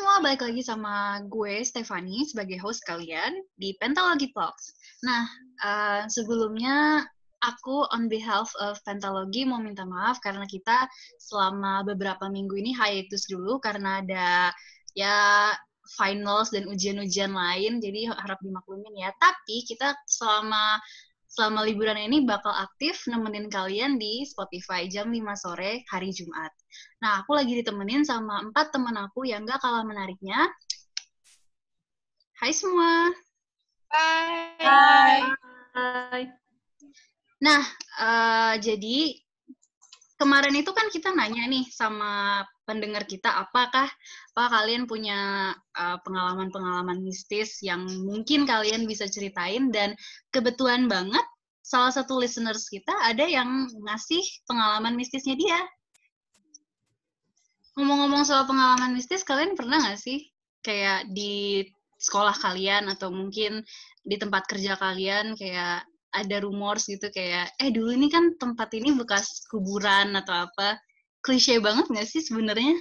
[0.00, 4.72] semua, balik lagi sama gue Stefani sebagai host kalian di Pentalogy Talks.
[5.04, 5.28] Nah,
[5.60, 7.04] uh, sebelumnya
[7.44, 10.88] aku on behalf of Pentalogy mau minta maaf karena kita
[11.20, 14.56] selama beberapa minggu ini hiatus dulu karena ada
[14.96, 15.52] ya
[16.00, 19.12] finals dan ujian-ujian lain, jadi harap dimaklumin ya.
[19.20, 20.80] Tapi kita selama
[21.30, 26.50] selama liburan ini bakal aktif nemenin kalian di Spotify jam 5 sore hari Jumat.
[26.98, 30.50] Nah, aku lagi ditemenin sama empat teman aku yang gak kalah menariknya.
[32.42, 33.14] Hai semua.
[33.94, 34.58] Hai.
[34.58, 35.18] Hai.
[35.70, 36.22] Hai.
[37.40, 37.62] Nah,
[38.02, 39.14] uh, jadi
[40.18, 47.02] kemarin itu kan kita nanya nih sama pendengar kita, apakah apa kalian punya eh, pengalaman-pengalaman
[47.02, 49.98] mistis yang mungkin kalian bisa ceritain dan
[50.30, 51.26] kebetulan banget
[51.66, 55.58] salah satu listeners kita ada yang ngasih pengalaman mistisnya dia.
[57.74, 60.30] Ngomong-ngomong soal pengalaman mistis, kalian pernah nggak sih
[60.62, 61.66] kayak di
[62.00, 63.60] sekolah kalian atau mungkin
[64.00, 68.90] di tempat kerja kalian kayak ada rumors gitu kayak eh dulu ini kan tempat ini
[68.96, 70.80] bekas kuburan atau apa
[71.20, 72.76] klise banget nggak sih sebenarnya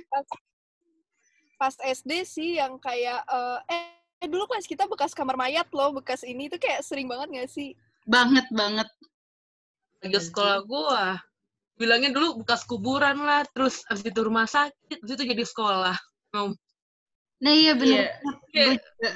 [1.60, 6.24] pas SD sih yang kayak uh, eh dulu kelas kita bekas kamar mayat loh bekas
[6.24, 7.76] ini itu kayak sering banget nggak sih
[8.08, 8.88] banget banget
[10.00, 11.20] lagi sekolah gua
[11.80, 15.96] bilangnya dulu bekas kuburan lah, terus abis itu rumah sakit, abis itu jadi sekolah.
[16.36, 16.52] Oh.
[17.40, 18.20] Nah iya benar.
[18.52, 18.76] Yeah.
[19.00, 19.16] Yeah.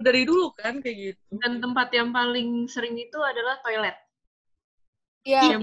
[0.00, 1.20] Dari dulu kan kayak gitu.
[1.36, 3.94] Dan tempat yang paling sering itu adalah toilet.
[5.22, 5.54] Iya.
[5.54, 5.60] Yeah.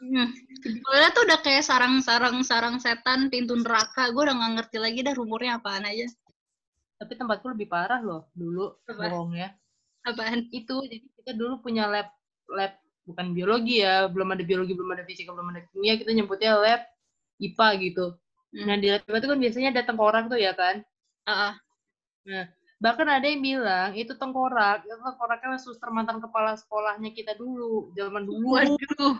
[0.00, 0.28] Yeah.
[0.60, 4.08] Toilet tuh udah kayak sarang-sarang sarang setan, pintu neraka.
[4.12, 6.08] Gue udah gak ngerti lagi dah rumornya apaan aja.
[7.00, 9.08] Tapi tempatku lebih parah loh dulu Apa?
[9.08, 9.52] bohongnya.
[10.04, 10.48] Apaan?
[10.48, 12.08] Itu jadi kita dulu punya lab
[12.48, 12.72] lab
[13.10, 16.82] bukan biologi ya belum ada biologi belum ada fisika belum ada kimia kita nyebutnya lab
[17.42, 18.06] IPA gitu
[18.54, 18.66] hmm.
[18.70, 20.84] nah di lab itu kan biasanya ada tengkorak tuh ya kan
[21.26, 21.52] uh -uh.
[22.28, 22.46] nah
[22.80, 24.88] bahkan ada yang bilang itu tengkorak.
[24.88, 28.56] Itu tengkoraknya suster mantan kepala sekolahnya kita dulu zaman dulu.
[28.56, 29.14] Waduh.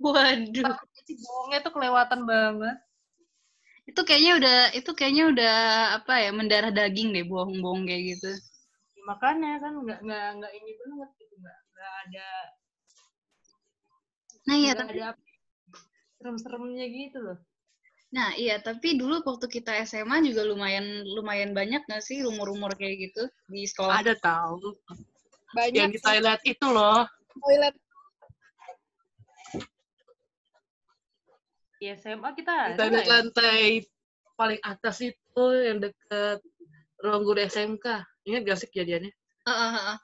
[0.00, 0.76] Waduh.
[1.24, 2.76] Bohongnya tuh kelewatan banget.
[3.88, 5.56] Itu kayaknya udah itu kayaknya udah
[5.98, 8.30] apa ya mendarah daging deh bohong-bohong kayak gitu.
[8.94, 12.28] Ya, makanya kan nggak nggak nggak ini banget gitu nggak nggak ada
[14.48, 15.12] Nah iya, tapi ada
[16.16, 17.38] serem-seremnya gitu loh.
[18.10, 23.10] Nah iya, tapi dulu waktu kita SMA juga lumayan lumayan banyak nggak sih rumor-rumor kayak
[23.10, 24.02] gitu di sekolah?
[24.02, 24.74] Ada tahu.
[25.54, 25.78] Banyak.
[25.78, 27.06] Yang di toilet itu loh.
[27.38, 27.74] Toilet.
[31.78, 32.74] Di SMA kita ada.
[32.74, 33.10] Di toilet ya?
[33.14, 33.62] lantai
[34.34, 36.42] paling atas itu yang deket
[36.98, 37.86] ruang guru SMK.
[38.26, 39.12] Ingat gak sih kejadiannya?
[39.46, 39.98] Uh, uh, uh.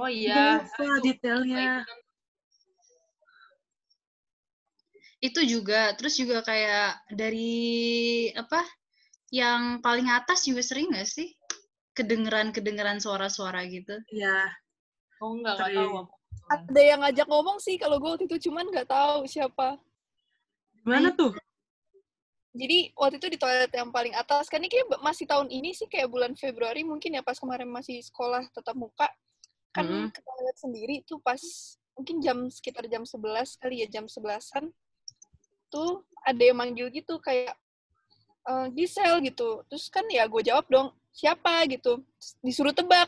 [0.00, 0.64] Oh iya.
[0.64, 1.84] Lupa detailnya.
[5.20, 5.92] itu juga.
[5.96, 8.64] Terus juga kayak dari apa
[9.30, 11.32] yang paling atas juga sering gak sih?
[11.94, 13.94] Kedengeran kedengeran suara-suara gitu.
[14.10, 14.48] Ya
[15.20, 16.08] oh nggak tahu
[16.50, 19.78] ada yang ngajak ngomong sih kalau gue waktu itu cuman nggak tahu siapa.
[20.82, 21.30] Mana tuh?
[22.50, 25.86] Jadi waktu itu di toilet yang paling atas kan ini kayak masih tahun ini sih
[25.86, 29.06] kayak bulan Februari mungkin ya pas kemarin masih sekolah tetap muka.
[29.70, 30.06] Kan mm -hmm.
[30.10, 31.38] ke toilet sendiri tuh pas
[31.94, 34.74] mungkin jam sekitar jam 11 kali ya jam 11-an
[35.70, 37.54] itu ada yang manggil gitu kayak
[38.50, 39.62] eh, e, Gisel gitu.
[39.70, 42.02] Terus kan ya gue jawab dong, siapa gitu.
[42.42, 43.06] Disuruh tebak.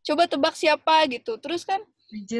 [0.00, 1.36] Coba tebak siapa gitu.
[1.36, 1.84] Terus kan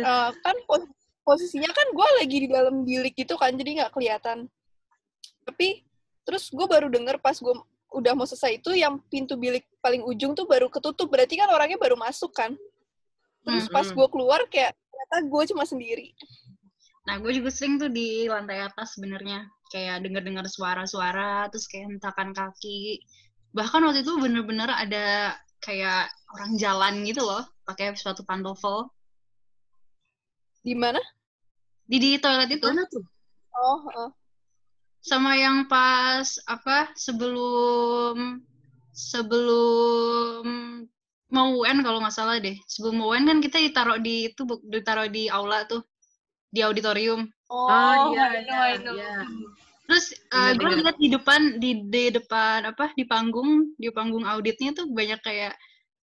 [0.05, 0.83] uh, kan pos
[1.25, 4.49] posisinya kan gue lagi di dalam bilik gitu kan jadi nggak kelihatan.
[5.45, 5.85] Tapi
[6.25, 7.55] terus gue baru denger pas gue
[7.95, 11.81] udah mau selesai itu yang pintu bilik paling ujung tuh baru ketutup berarti kan orangnya
[11.81, 12.53] baru masuk kan.
[13.45, 16.13] Terus pas gue keluar kayak ternyata gue cuma sendiri.
[17.05, 22.33] Nah, gue juga sering tuh di lantai atas sebenarnya kayak denger-dengar suara-suara, terus kayak hentakan
[22.33, 23.05] kaki.
[23.53, 28.89] Bahkan waktu itu bener-bener ada kayak orang jalan gitu loh, pakai sepatu pantofel.
[30.65, 31.01] Di mana?
[31.85, 32.65] Di di toilet itu.
[32.73, 33.05] Mana tuh?
[33.53, 34.11] Oh, oh.
[35.05, 38.41] Sama yang pas apa sebelum
[38.97, 40.45] sebelum
[41.29, 42.57] mau UN kalau nggak salah deh.
[42.65, 45.85] Sebelum mau UN kan kita ditaruh di itu ditaruh di aula tuh
[46.55, 47.27] di auditorium.
[47.51, 49.15] Oh, oh iya, iya, iya.
[49.85, 54.73] Terus uh, gue lihat di depan di, di depan apa di panggung di panggung auditnya
[54.73, 55.53] tuh banyak kayak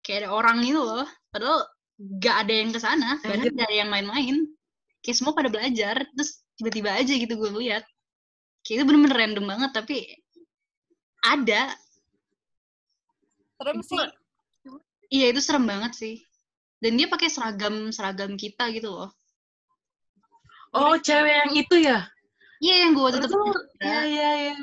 [0.03, 1.07] kayak ada orang gitu loh.
[1.31, 1.65] Padahal
[2.19, 4.37] gak ada yang ke sana, padahal gak ada yang main-main.
[5.01, 7.87] Kayak semua pada belajar, terus tiba-tiba aja gitu gue lihat.
[8.67, 9.97] Kayak itu bener-bener random banget, tapi
[11.23, 11.73] ada.
[13.57, 13.99] Serem sih.
[15.13, 16.17] Iya itu serem banget sih.
[16.83, 19.11] Dan dia pakai seragam seragam kita gitu loh.
[20.73, 22.09] Oh, cewek yang itu ya?
[22.65, 23.53] Iya, yang gue tutup.
[23.77, 24.55] Iya, iya, iya.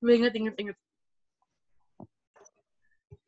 [0.00, 0.76] Gue inget, inget, inget.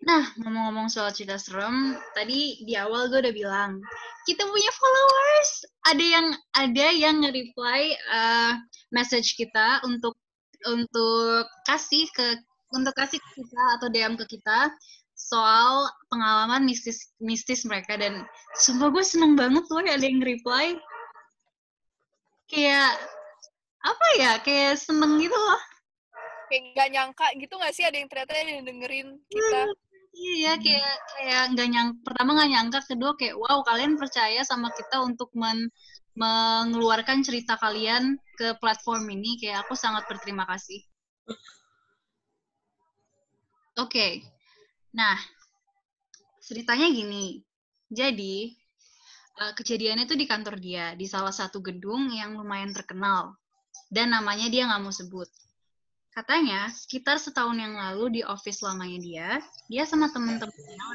[0.04, 3.80] Nah, ngomong-ngomong soal cerita serem, tadi di awal gue udah bilang,
[4.24, 5.50] kita punya followers.
[5.84, 6.26] Ada yang
[6.56, 8.52] ada yang nge-reply uh,
[8.92, 10.16] message kita untuk
[10.64, 12.40] untuk kasih ke
[12.72, 14.72] untuk kasih ke kita atau DM ke kita
[15.14, 18.26] soal pengalaman mistis mistis mereka dan
[18.58, 20.74] sumpah gue seneng banget loh ada yang reply
[22.48, 22.92] kayak
[23.84, 25.60] apa ya kayak seneng gitu loh.
[26.48, 27.84] Kayak gak nyangka gitu gak sih?
[27.84, 29.60] Ada yang ternyata yang dengerin kita.
[29.68, 29.74] Hmm,
[30.14, 35.02] iya kayak kayak nggak nyang pertama nggak nyangka kedua kayak wow kalian percaya sama kita
[35.02, 35.68] untuk men
[36.14, 39.36] mengeluarkan cerita kalian ke platform ini.
[39.40, 40.80] Kayak aku sangat berterima kasih.
[43.74, 43.90] Oke.
[43.90, 44.12] Okay.
[44.94, 45.18] nah
[46.44, 47.42] ceritanya gini.
[47.90, 48.63] Jadi
[49.40, 53.34] uh, kejadiannya itu di kantor dia di salah satu gedung yang lumayan terkenal.
[53.90, 55.26] Dan namanya dia nggak mau sebut.
[56.14, 59.28] Katanya sekitar setahun yang lalu di office lamanya dia
[59.66, 60.86] dia sama temen-temennya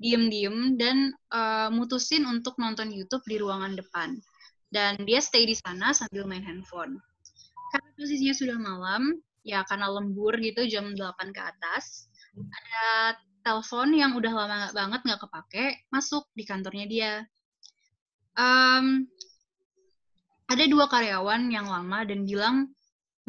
[0.00, 4.16] diem-diem dan uh, mutusin untuk nonton YouTube di ruangan depan.
[4.70, 7.02] Dan dia stay di sana sambil main handphone.
[7.74, 9.02] Karena posisinya sudah malam
[9.42, 15.20] ya karena lembur gitu jam 8 ke atas ada telepon yang udah lama banget nggak
[15.20, 17.12] kepake masuk di kantornya dia.
[18.36, 19.08] Um,
[20.50, 22.74] ada dua karyawan yang lama dan bilang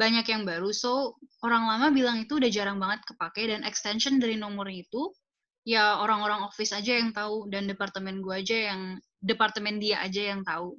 [0.00, 4.34] banyak yang baru, so orang lama bilang itu udah jarang banget kepake dan extension dari
[4.34, 5.14] nomor itu
[5.62, 10.42] ya orang-orang office aja yang tahu dan departemen gue aja yang departemen dia aja yang
[10.42, 10.74] tahu.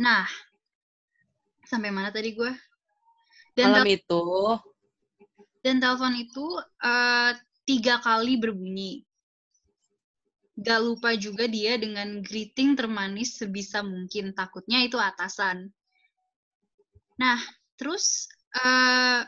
[0.00, 0.24] Nah,
[1.68, 2.52] sampai mana tadi gue?
[3.52, 4.24] Dan Malam itu
[5.60, 6.46] dan telepon itu
[6.84, 7.32] uh,
[7.68, 9.04] tiga kali berbunyi.
[10.60, 14.36] Gak lupa juga dia dengan greeting termanis sebisa mungkin.
[14.36, 15.72] Takutnya itu atasan.
[17.16, 17.40] Nah,
[17.80, 18.28] terus
[18.60, 19.24] uh,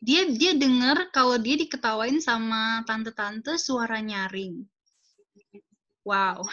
[0.00, 4.60] dia dia dengar kalau dia diketawain sama tante-tante suara nyaring.
[6.04, 6.44] Wow.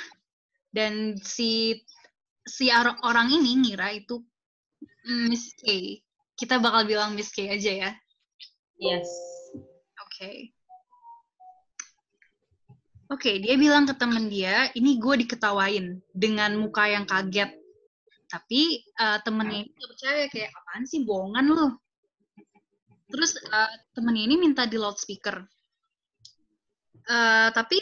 [0.72, 1.80] Dan si
[2.44, 2.72] si
[3.04, 4.20] orang ini ngira itu
[5.28, 6.00] Miss K
[6.44, 7.92] kita bakal bilang Miss K aja ya.
[8.76, 9.08] Yes.
[10.04, 10.12] Oke.
[10.12, 10.38] Okay.
[13.08, 17.56] Oke, okay, dia bilang ke temen dia, ini gue diketawain dengan muka yang kaget.
[18.28, 21.68] Tapi uh, temennya ini gak percaya, kayak apaan sih, bohongan lu.
[23.14, 25.46] Terus uh, temennya ini minta di loudspeaker.
[27.06, 27.78] Uh, tapi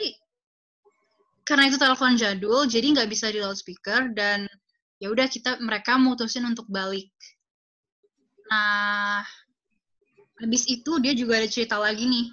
[1.48, 4.46] karena itu telepon jadul, jadi nggak bisa di loudspeaker dan
[5.00, 7.10] ya udah kita mereka mutusin untuk balik
[8.52, 9.24] Nah,
[10.44, 12.28] habis itu dia juga ada cerita lagi nih.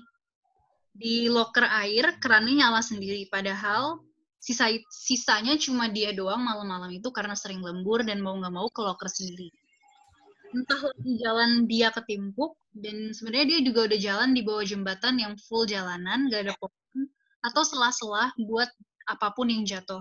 [0.99, 3.31] Di loker air, kerannya nyala sendiri.
[3.31, 4.03] Padahal
[4.43, 8.83] sisa sisanya cuma dia doang malam-malam itu karena sering lembur dan mau nggak mau ke
[8.83, 9.55] loker sendiri.
[10.51, 15.35] Entah di jalan dia ketimpuk, dan sebenarnya dia juga udah jalan di bawah jembatan yang
[15.45, 17.05] full jalanan, gak ada pohon,
[17.45, 18.71] atau selah-selah buat
[19.13, 20.01] apa pun yang jatuh.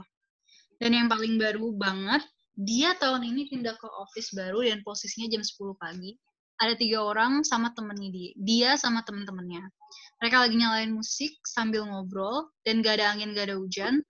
[0.80, 2.24] Dan yang paling baru banget,
[2.58, 6.18] dia tahun ini pindah ke office baru dan posisinya jam 10 pagi.
[6.58, 8.32] Ada tiga orang sama temennya dia.
[8.34, 9.62] Dia sama temen-temennya.
[10.18, 14.02] Mereka lagi nyalain musik sambil ngobrol dan gak ada angin, gak ada hujan.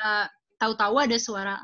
[0.00, 0.24] Uh,
[0.56, 1.56] Tahu-tahu ada suara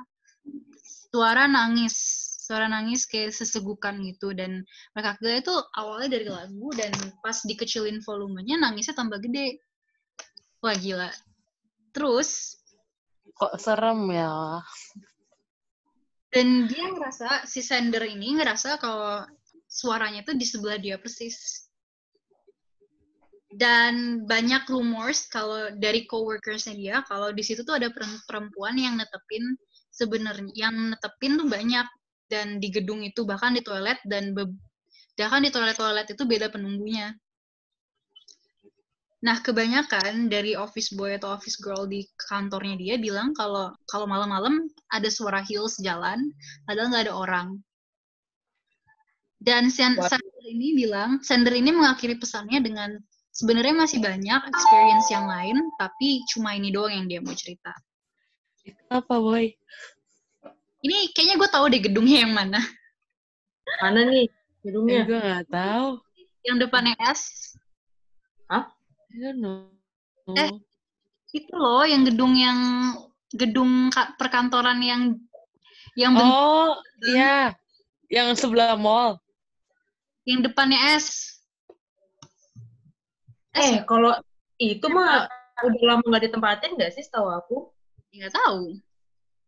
[1.12, 1.96] suara nangis,
[2.44, 4.64] suara nangis kayak sesegukan gitu dan
[4.96, 9.61] mereka kira itu awalnya dari lagu dan pas dikecilin volumenya nangisnya tambah gede.
[10.64, 11.12] Wah gila.
[11.92, 12.61] Terus
[13.37, 14.64] kok serem ya
[16.37, 19.25] dan dia ngerasa si sender ini ngerasa kalau
[19.64, 21.64] suaranya itu di sebelah dia persis.
[23.49, 27.88] Dan banyak rumors kalau dari coworkersnya dia kalau di situ tuh ada
[28.28, 29.57] perempuan yang netepin
[29.88, 31.88] sebenarnya yang netepin tuh banyak.
[32.28, 34.37] Dan di gedung itu bahkan di toilet dan
[35.16, 37.16] bahkan di toilet-toilet itu beda penunggunya
[39.25, 44.68] Nah, kebanyakan dari office boy atau office girl di kantornya dia bilang kalau kalau malam-malam
[44.92, 46.20] ada suara heels jalan,
[46.68, 47.49] padahal nggak ada orang.
[49.40, 52.92] Dan Sender ini bilang, Sender ini mengakhiri pesannya dengan
[53.32, 57.73] sebenarnya masih banyak experience yang lain, tapi cuma ini doang yang dia mau cerita.
[58.90, 59.49] Apa, boy?
[60.85, 62.61] Ini kayaknya gue tahu deh gedungnya yang mana.
[63.80, 64.28] Mana nih
[64.61, 65.02] gedungnya?
[65.02, 65.88] Eh, gue nggak tahu.
[66.46, 67.54] Yang depannya S.
[68.46, 68.75] Hah?
[70.37, 70.50] Eh,
[71.32, 72.58] itu loh yang gedung yang
[73.32, 73.88] gedung
[74.20, 75.02] perkantoran yang
[75.96, 77.56] yang Oh, iya.
[78.12, 79.16] Yang sebelah mall.
[80.28, 81.40] Yang depannya S.
[83.56, 84.12] Eh, kalau
[84.61, 85.25] itu mah
[85.64, 87.56] udah lama nggak ditempatin nggak sih setahu aku?
[88.12, 88.76] Nggak tahu.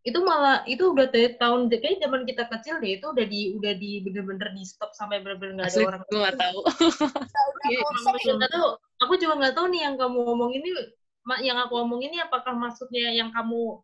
[0.06, 3.72] Itu malah itu udah dari tahun kayak zaman kita kecil deh itu udah di udah
[3.76, 6.58] di bener-bener di stop sampai bener-bener nggak ada orang gue gak tahu.
[7.68, 8.68] Iya, aku juga nggak tahu
[9.02, 10.68] aku juga nggak tahu nih yang kamu ngomong ini
[11.44, 13.82] yang aku ngomong ini apakah maksudnya yang kamu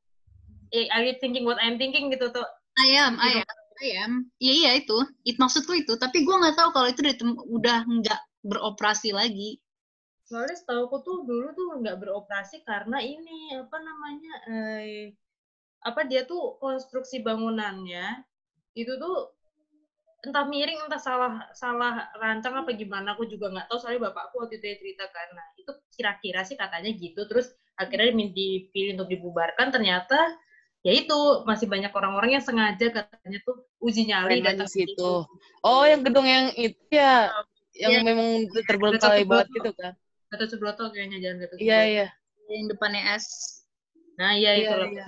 [0.73, 4.13] eh, are you thinking what I'm thinking gitu tuh I am, I am, I am.
[4.43, 5.95] Iya iya itu, it maksudku itu.
[5.95, 7.07] Tapi gue nggak tahu kalau itu
[7.47, 9.63] udah nggak beroperasi lagi.
[10.25, 15.13] soalnya setahu tuh dulu tuh nggak beroperasi karena ini apa namanya eh,
[15.85, 18.25] apa dia tuh konstruksi bangunannya
[18.75, 19.31] itu tuh
[20.25, 24.57] entah miring entah salah salah rancang apa gimana aku juga nggak tahu soalnya bapakku waktu
[24.57, 30.17] itu dia cerita karena itu kira-kira sih katanya gitu terus akhirnya dipilih untuk dibubarkan ternyata
[30.85, 35.25] ya itu masih banyak orang-orang yang sengaja katanya tuh uji nyali datang di situ.
[35.65, 37.33] Oh, yang gedung yang itu ya,
[37.73, 38.01] yang Iya.
[38.05, 39.93] memang Gatot banget gitu kan.
[40.29, 41.93] Gatot Subroto kayaknya jalan Gatot Iya, Subroto.
[41.97, 42.07] iya.
[42.53, 43.27] Yang depannya S.
[44.15, 45.05] nah iya itu Iya, loh iya.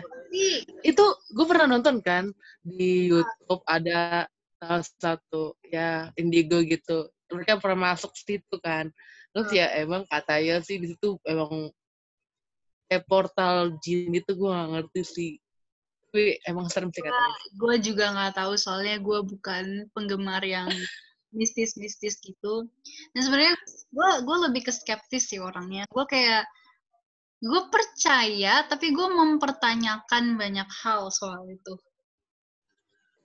[0.83, 2.31] Itu gue pernah nonton kan
[2.63, 4.27] di YouTube ada
[4.59, 7.11] salah satu ya Indigo gitu.
[7.31, 8.91] Mereka pernah masuk situ kan.
[9.35, 11.69] Terus ya emang katanya sih di situ emang
[12.87, 15.33] kayak portal jin gitu gue gak ngerti sih.
[16.09, 17.37] Tapi emang serem sih katanya.
[17.53, 20.71] gue juga nggak tahu soalnya gue bukan penggemar yang
[21.35, 22.65] mistis-mistis gitu.
[23.13, 23.55] Dan sebenarnya
[23.93, 25.85] gue gue lebih ke skeptis sih orangnya.
[25.93, 26.49] Gue kayak
[27.37, 31.75] gue percaya tapi gue mempertanyakan banyak hal soal itu.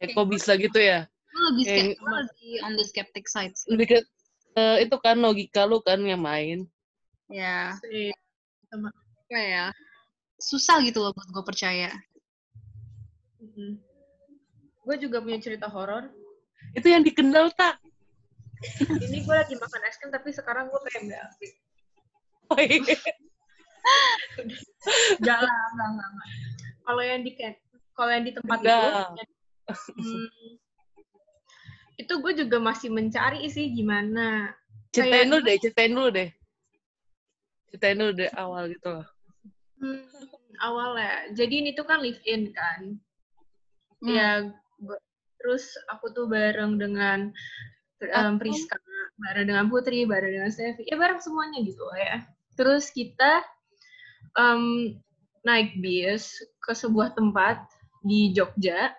[0.03, 1.07] Eh, kok bisa gitu ya?
[1.31, 3.53] Gue lebih Kayak lebih on the skeptic side.
[3.55, 3.71] sih.
[3.71, 3.97] Lebih ke
[4.57, 6.67] eh, itu kan logika lu kan yang main.
[7.31, 8.11] Ya, Iya.
[8.75, 9.65] apa ya?
[10.41, 11.89] Susah gitu loh buat gue percaya.
[14.81, 16.09] gue juga punya cerita horor
[16.73, 17.77] Itu yang dikenal tak?
[19.01, 21.13] ini gue lagi makan es krim tapi sekarang gue pengen
[22.51, 22.81] Oh, iya.
[25.21, 26.29] Enggak lah, enggak, enggak, enggak.
[26.81, 27.31] Kalau yang di
[27.93, 28.81] kalau yang di tempat Enggak.
[28.81, 28.97] itu,
[30.01, 30.49] hmm,
[32.01, 34.51] itu gue juga masih mencari sih gimana.
[34.91, 36.29] Ceritain dulu deh, ceritain dulu deh.
[37.71, 39.07] Ceritain dulu deh awal gitu loh.
[39.81, 40.05] Hmm,
[40.61, 42.97] awalnya, jadi ini tuh kan live in kan.
[44.01, 44.09] Hmm.
[44.09, 44.29] Ya,
[45.41, 47.29] terus aku tuh bareng dengan
[48.17, 48.77] um, Priska,
[49.21, 52.25] bareng dengan Putri, bareng dengan Sevi, ya bareng semuanya gitu ya.
[52.57, 53.45] Terus kita
[54.37, 54.95] um,
[55.47, 57.61] naik bis ke sebuah tempat
[58.05, 58.93] di Jogja.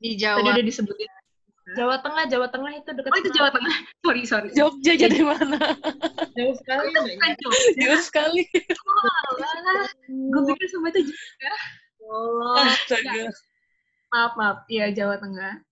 [0.00, 0.56] Di Tadi Jawa.
[0.56, 1.10] udah disebutin.
[1.70, 3.10] Jawa Tengah, Jawa Tengah itu dekat.
[3.14, 3.76] Oh itu Jawa Tengah.
[4.04, 4.48] sorry sorry.
[4.56, 5.60] Jogja jadi mana?
[6.34, 6.90] Jauh sekali.
[6.90, 7.70] Itu bukan Jogja.
[7.78, 8.42] Jauh sekali.
[10.08, 11.58] Gue pikir semua itu Jawa.
[12.10, 13.30] Oh, Astaga.
[14.10, 15.62] Maaf maaf, iya Jawa Tengah.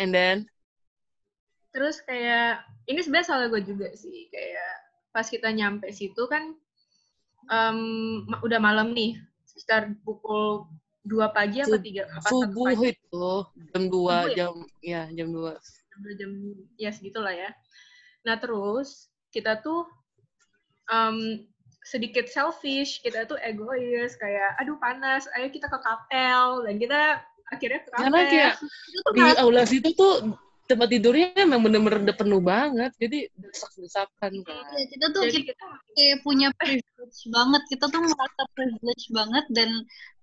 [0.00, 0.48] And then,
[1.72, 4.72] Terus kayak ini sebenarnya salah gue juga sih kayak
[5.12, 6.52] pas kita nyampe situ kan
[8.28, 9.18] ma- udah malam nih
[9.48, 10.66] sekitar pukul
[11.02, 13.28] dua pagi apa Sub- tiga apa subuh pagi itu
[13.74, 14.34] jam 2, Subuh ya?
[14.38, 15.52] jam ya jam 2.
[15.92, 16.30] jam jam
[16.78, 17.50] ya segitulah ya.
[18.22, 19.84] Nah terus kita tuh
[20.88, 21.48] em,
[21.82, 27.00] sedikit selfish, kita tuh egois kayak aduh panas, ayo kita ke kapel dan kita
[27.50, 28.04] akhirnya ke kapel.
[28.06, 28.54] Karena kayak
[29.12, 30.38] di aula situ tuh
[30.72, 32.92] tempat tidurnya emang bener-bener udah penuh banget.
[32.96, 34.64] Jadi desak-desakan kan.
[34.74, 37.62] Ya, kita tuh Jadi kita kayak punya privilege banget.
[37.68, 39.70] Kita tuh merasa privilege banget dan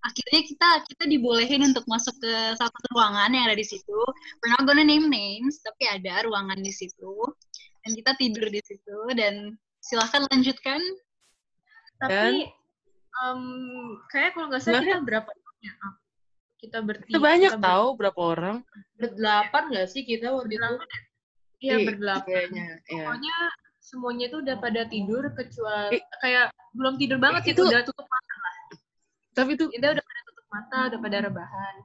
[0.01, 3.99] akhirnya kita kita dibolehin untuk masuk ke satu ruangan yang ada di situ.
[4.41, 7.13] We're not gonna name names, tapi ada ruangan di situ.
[7.85, 10.81] Dan kita tidur di situ dan silahkan lanjutkan.
[11.99, 12.47] tapi
[13.27, 13.43] em,
[14.07, 15.27] kayak kalau nggak salah kita berapa
[15.59, 15.73] ya?
[16.59, 17.15] Kita bertiga.
[17.15, 18.57] Itu banyak kita ber- tahu berapa orang.
[18.99, 20.67] Berdelapan nggak sih kita waktu itu?
[21.59, 22.27] Iya berdelapan.
[22.27, 22.75] Kayaknya, ya.
[22.87, 23.35] Pokoknya
[23.79, 28.05] semuanya tuh udah pada tidur kecuali Eh, kayak belum tidur banget sih itu- udah tutup
[28.05, 28.33] mata
[29.33, 31.75] Tapi itu kita udah pada tutup mata udah pada rebahan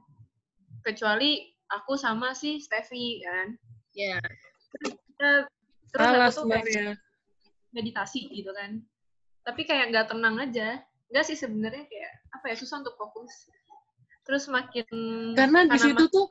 [0.81, 1.31] kecuali
[1.65, 3.47] aku sama si Steffi kan
[3.95, 4.19] Ya.
[4.75, 5.47] kita
[5.89, 6.99] terus salah aku tuh kayak
[7.71, 8.83] meditasi gitu kan
[9.41, 13.47] tapi kayak nggak tenang aja nggak sih sebenarnya kayak apa ya susah untuk fokus
[14.25, 14.85] terus makin
[15.37, 16.25] Karena di situ tuh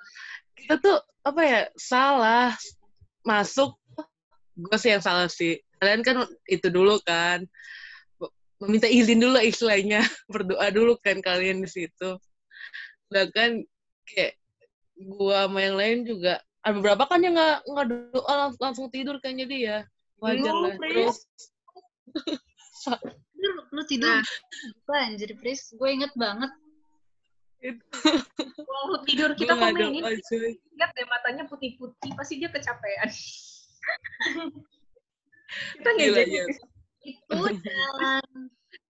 [0.59, 2.53] kita tuh apa ya salah
[3.25, 3.79] masuk.
[4.55, 5.59] Gue sih yang salah sih.
[5.79, 7.47] Kalian kan itu dulu kan
[8.63, 10.01] meminta izin dulu lah istilahnya
[10.33, 12.19] berdoa dulu kan kalian di situ.
[13.11, 13.63] Bahkan
[14.09, 14.37] kayak
[14.95, 19.19] gua sama yang lain juga ada beberapa kan yang nggak nggak doa langsung, langsung tidur
[19.21, 19.79] kan jadi ya
[20.23, 20.75] wajar lah.
[20.79, 21.19] Terus
[23.45, 24.09] Lu, lu tidur
[24.89, 25.05] Nah.
[25.05, 25.73] anjir, Pris?
[25.77, 26.49] Gue inget banget.
[27.64, 33.09] Waktu tidur kita nggak komenin lihat deh matanya putih-putih pasti dia kecapean
[35.80, 36.44] kita Gila, ngejek iya.
[37.04, 38.25] Itu jalan.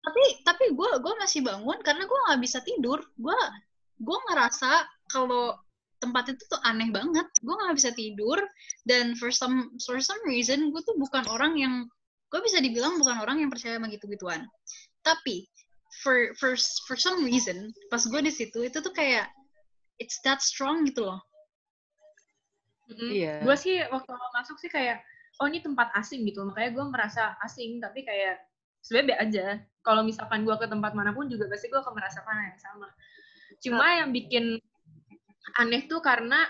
[0.05, 3.03] tapi tapi gue gue masih bangun karena gue nggak bisa tidur.
[3.19, 3.35] Gue
[3.99, 5.59] gue ngerasa kalau
[6.05, 8.37] tempat itu tuh aneh banget gue nggak bisa tidur
[8.85, 11.89] dan for some for some reason gue tuh bukan orang yang
[12.29, 14.45] gue bisa dibilang bukan orang yang percaya sama gitu-gituan
[15.01, 15.49] tapi
[16.03, 16.59] for for
[16.89, 19.31] for some reason pas gue di situ itu tuh kayak
[20.03, 21.23] it's that strong gitu loh
[22.93, 23.41] Iya.
[23.41, 25.01] Gue sih waktu masuk sih kayak,
[25.41, 26.45] oh ini tempat asing gitu.
[26.45, 28.45] Makanya gue merasa asing, tapi kayak
[28.85, 29.47] sebenarnya be aja.
[29.85, 32.89] Kalau misalkan gue ke tempat mana pun juga pasti gue akan merasakan hal yang sama.
[33.61, 34.61] Cuma yang bikin
[35.61, 36.45] aneh tuh karena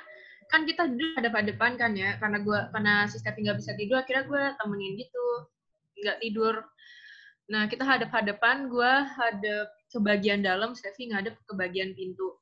[0.51, 3.75] kan kita duduk ada pada depan kan ya, karena gue karena si Steffi nggak bisa
[3.75, 5.27] tidur, akhirnya gue temenin gitu,
[5.99, 6.55] nggak tidur.
[7.51, 12.41] Nah kita hadap-hadapan, gue hadap ke bagian dalam, Steffi ngadep ke bagian pintu.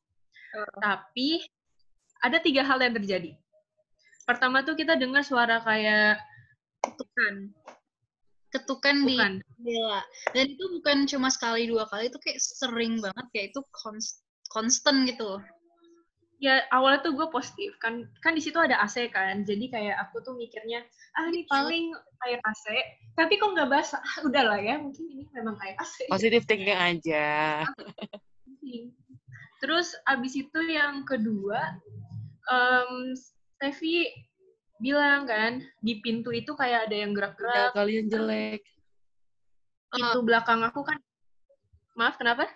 [0.79, 1.43] Tapi
[2.23, 3.35] ada tiga hal yang terjadi.
[4.23, 6.23] Pertama tuh kita dengar suara kayak
[6.79, 7.51] ketukan.
[8.53, 10.01] Ketukan di bukan jendela.
[10.31, 15.09] Dan itu bukan cuma sekali dua kali itu kayak sering banget kayak itu konst constant
[15.09, 15.41] gitu
[16.43, 17.79] ya awalnya tuh gue positif.
[17.79, 19.47] Kan kan di situ ada AC kan.
[19.47, 20.83] Jadi kayak aku tuh mikirnya
[21.15, 21.95] ah ini paling
[22.27, 22.65] air AC
[23.15, 24.03] tapi kok nggak basah?
[24.03, 27.63] Ah, udahlah ya mungkin ini memang air AC Positif thinking aja.
[29.63, 31.79] terus abis itu yang kedua
[33.15, 34.11] Steffi
[34.83, 38.63] bilang kan di pintu itu kayak ada yang Ya, gerak-gerak kalian jelek.
[39.95, 40.99] pintu belakang aku kan
[41.95, 42.49] maaf kenapa?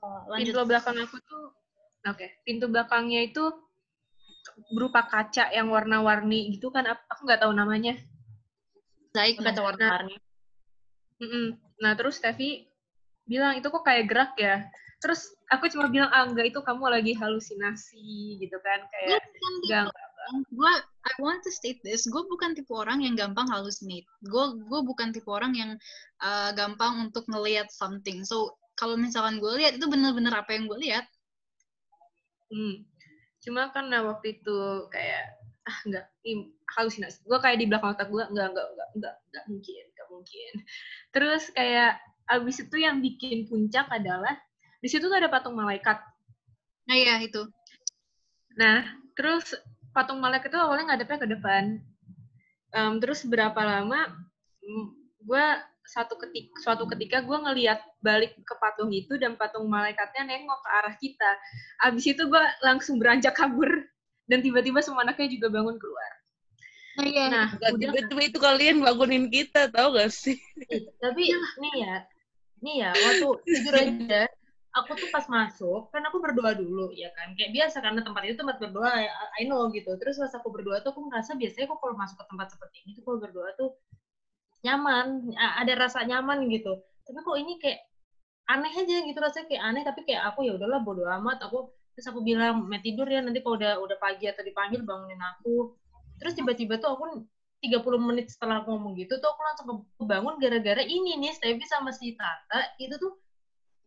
[0.00, 0.64] Oh, pintu lanjut.
[0.64, 1.52] belakang aku tuh
[2.06, 3.50] oke pintu belakangnya itu
[4.72, 6.86] berupa kaca yang warna-warni gitu kan?
[6.86, 7.98] Aku nggak tahu namanya.
[9.12, 10.16] Baik Kaca warna-warni.
[11.16, 11.56] Mm-mm.
[11.80, 12.68] nah terus Steffi
[13.24, 14.68] bilang itu kok kayak gerak ya?
[15.00, 19.24] Terus aku cuma bilang ah enggak itu kamu lagi halusinasi gitu kan kayak
[19.64, 19.88] enggak
[20.50, 20.72] gue
[21.06, 25.14] I want to state this gue bukan tipe orang yang gampang hallucinate gue gue bukan
[25.14, 25.70] tipe orang yang
[26.20, 28.24] uh, gampang untuk ngelihat something.
[28.26, 31.08] So kalau misalkan gue lihat itu bener-bener apa yang gue lihat
[32.50, 32.86] Hmm.
[33.42, 34.58] Cuma karena waktu itu
[34.90, 35.24] kayak
[35.66, 37.26] ah enggak ini halusinasi.
[37.26, 40.52] Gue kayak di belakang otak gue enggak enggak enggak enggak enggak mungkin enggak mungkin.
[41.14, 41.92] Terus kayak
[42.26, 44.34] abis itu yang bikin puncak adalah
[44.82, 45.98] di situ tuh ada patung malaikat.
[46.86, 47.42] nah iya itu
[48.54, 48.86] Nah
[49.18, 49.58] terus
[49.90, 51.64] patung malaikat itu awalnya ngadepnya ke depan.
[52.74, 54.06] Em, terus berapa lama
[55.22, 55.46] gue
[55.86, 60.70] satu ketik suatu ketika gue ngeliat balik ke patung itu dan patung malaikatnya nengok ke
[60.82, 61.30] arah kita.
[61.86, 63.70] Abis itu gue langsung beranjak kabur
[64.26, 66.12] dan tiba-tiba semua anaknya juga bangun keluar.
[66.96, 70.40] nah iya Nah, tiba-tiba itu kalian bangunin kita, tau gak sih?
[70.98, 71.22] Tapi
[71.60, 71.94] nih ya,
[72.64, 74.20] nih ya, waktu jujur aja,
[74.72, 77.36] aku tuh pas masuk, kan aku berdoa dulu, ya kan.
[77.36, 79.08] Kayak biasa, karena tempat itu tempat berdoa, I
[79.40, 79.92] I know gitu.
[80.00, 82.90] Terus pas aku berdoa tuh, aku ngerasa biasanya kok kalau masuk ke tempat seperti ini
[82.96, 83.70] tuh, kalau berdoa tuh
[84.64, 85.06] nyaman,
[85.60, 86.72] ada rasa nyaman gitu.
[87.06, 87.78] Tapi kok ini kayak
[88.52, 92.06] aneh aja gitu rasanya kayak aneh tapi kayak aku ya udahlah bodo amat aku terus
[92.10, 95.66] aku bilang mau tidur ya nanti kalau udah udah pagi atau dipanggil bangunin aku
[96.18, 97.04] terus tiba-tiba tuh aku
[97.62, 101.66] 30 menit setelah aku ngomong gitu tuh aku langsung ke- kebangun gara-gara ini nih Stevie
[101.66, 103.10] sama si Tata itu tuh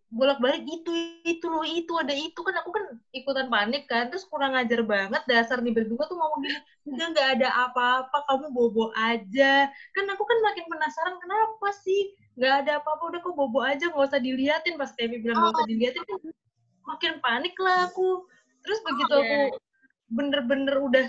[0.09, 0.91] bolak-balik itu
[1.21, 2.39] itu loh itu ada itu.
[2.41, 5.21] Kan aku kan ikutan panik kan terus kurang ajar banget.
[5.29, 9.69] Dasar nih berdua tuh ngomong gini udah nggak ada apa-apa kamu bobo aja.
[9.69, 12.17] Kan aku kan makin penasaran kenapa sih?
[12.35, 15.69] Nggak ada apa-apa udah kok bobo aja nggak usah diliatin pas Stevie bilang nggak usah
[15.69, 16.19] diliatin kan
[16.89, 18.25] makin panik lah aku.
[18.65, 19.37] Terus begitu Oh, aku
[20.09, 21.05] bener-bener udah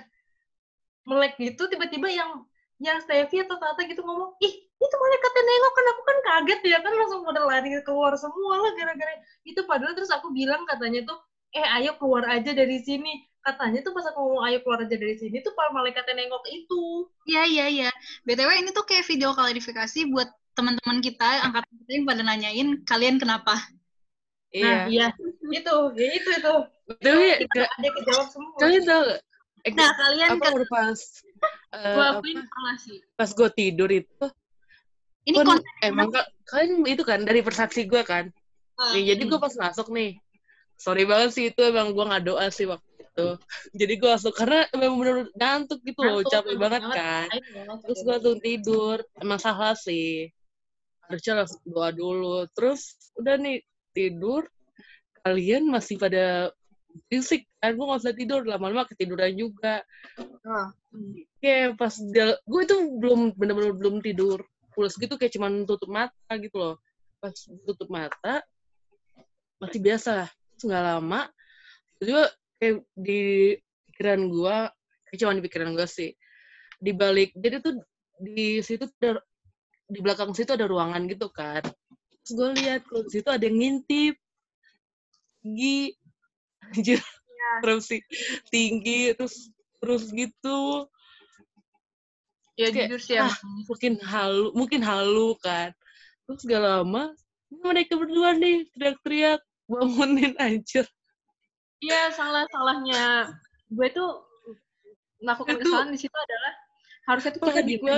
[1.09, 2.45] melek gitu tiba-tiba yang
[2.81, 6.79] yang Stevie atau Tata gitu ngomong ih itu malaikatnya nengok kan aku kan kaget ya
[6.81, 9.12] kan langsung pada lari keluar semua lah gara-gara
[9.45, 9.61] itu.
[9.69, 11.21] Padahal terus aku bilang katanya tuh
[11.53, 13.29] eh ayo keluar aja dari sini.
[13.40, 17.05] Katanya tuh pas aku ngomong ayo keluar aja dari sini tuh para malaikatnya nengok itu.
[17.29, 17.90] Iya iya iya.
[18.25, 23.16] Btw ini tuh kayak video klarifikasi buat teman-teman kita angkatan kita yang pada nanyain kalian
[23.21, 23.61] kenapa?
[24.51, 24.88] Nah Iya.
[24.90, 25.07] iya
[25.53, 26.55] itu ya itu itu.
[27.01, 28.57] Kita ada kejawab semua.
[28.59, 29.05] kalian tau
[29.69, 31.01] nah kalian apa kan pas
[31.77, 32.40] eh,
[33.12, 34.25] pas gue tidur itu
[35.29, 38.33] ini kan konten emang ka- kalian itu kan dari persaksi gue kan.
[38.81, 40.17] Ah, nih jadi gue pas masuk nih
[40.81, 43.29] sorry banget sih itu emang gue nggak doa sih waktu itu.
[43.85, 47.29] Jadi gue masuk karena emang bener ngantuk gitu loh capek banget kan.
[47.85, 50.33] terus gue langsung tidur emang salah sih.
[51.05, 52.49] Harusnya langsung doa dulu.
[52.57, 53.61] Terus udah nih
[53.93, 54.49] tidur
[55.21, 56.49] kalian masih pada
[57.13, 59.85] fisik kan gue nggak usah tidur lama-lama ketiduran juga.
[60.49, 60.73] Oh.
[61.39, 66.57] kayak pas gue itu belum bener-bener belum tidur pulas gitu kayak cuman tutup mata gitu
[66.57, 66.75] loh.
[67.21, 67.35] Pas
[67.67, 68.41] tutup mata
[69.61, 71.21] masih biasa Terus nggak lama
[72.01, 72.29] juga
[72.61, 73.21] kayak di
[73.93, 74.57] pikiran gue
[75.09, 76.11] kayak cuman di pikiran gue sih.
[76.81, 77.81] Di balik jadi tuh
[78.21, 79.21] di situ ada
[79.91, 81.65] di belakang situ ada ruangan gitu kan.
[82.25, 84.15] Terus gue lihat kalau di situ ada yang ngintip.
[85.41, 85.97] Tinggi.
[86.77, 87.01] Anjir.
[87.01, 87.51] Iya.
[87.65, 87.99] erupsi
[88.53, 90.87] tinggi terus terus gitu
[92.61, 93.33] Ya Kayak, jujur sih ah,
[93.64, 95.73] mungkin halu mungkin halu kan.
[96.29, 97.16] Terus gak lama
[97.49, 100.85] mereka berdua nih teriak-teriak bangunin anjir.
[101.81, 103.33] Iya, salah-salahnya.
[103.73, 104.29] Gue tuh
[105.25, 106.53] melakukan Itu- kesalahan di situ adalah
[107.09, 107.96] harusnya tuh kita diem gue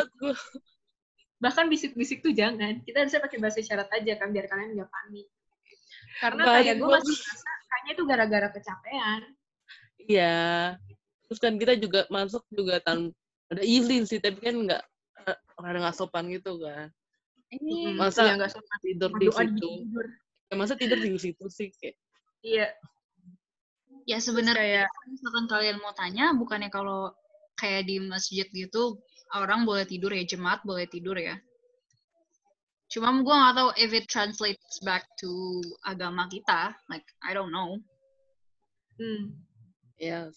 [1.43, 2.87] bahkan bisik-bisik tuh jangan.
[2.87, 5.27] Kita harusnya pakai bahasa isyarat aja kan biar kalian nggak panik.
[6.23, 9.21] Karena Panik kayak gue masih merasa kayaknya itu gara-gara kecapean.
[10.07, 10.39] Iya.
[11.27, 13.11] Terus kan kita juga masuk juga tanpa
[13.53, 14.83] ada izin sih tapi kan nggak
[15.29, 16.89] eh, ada nggak sopan gitu kan.
[17.53, 18.79] Ini Masa ya nggak sopan.
[18.81, 19.71] tidur di situ.
[19.85, 20.07] tidur.
[20.49, 21.97] Ya, masa tidur di situ sih kayak.
[22.41, 22.69] Iya.
[24.09, 27.13] Ya terus sebenarnya kayak kalau misalkan kalian mau tanya, bukannya kalau
[27.55, 28.99] kayak di masjid gitu
[29.37, 31.37] orang boleh tidur ya jemaat boleh tidur ya.
[32.93, 37.81] Cuma gue nggak tahu if it translates back to agama kita, like I don't know.
[39.01, 39.35] hmm,
[39.97, 40.29] ya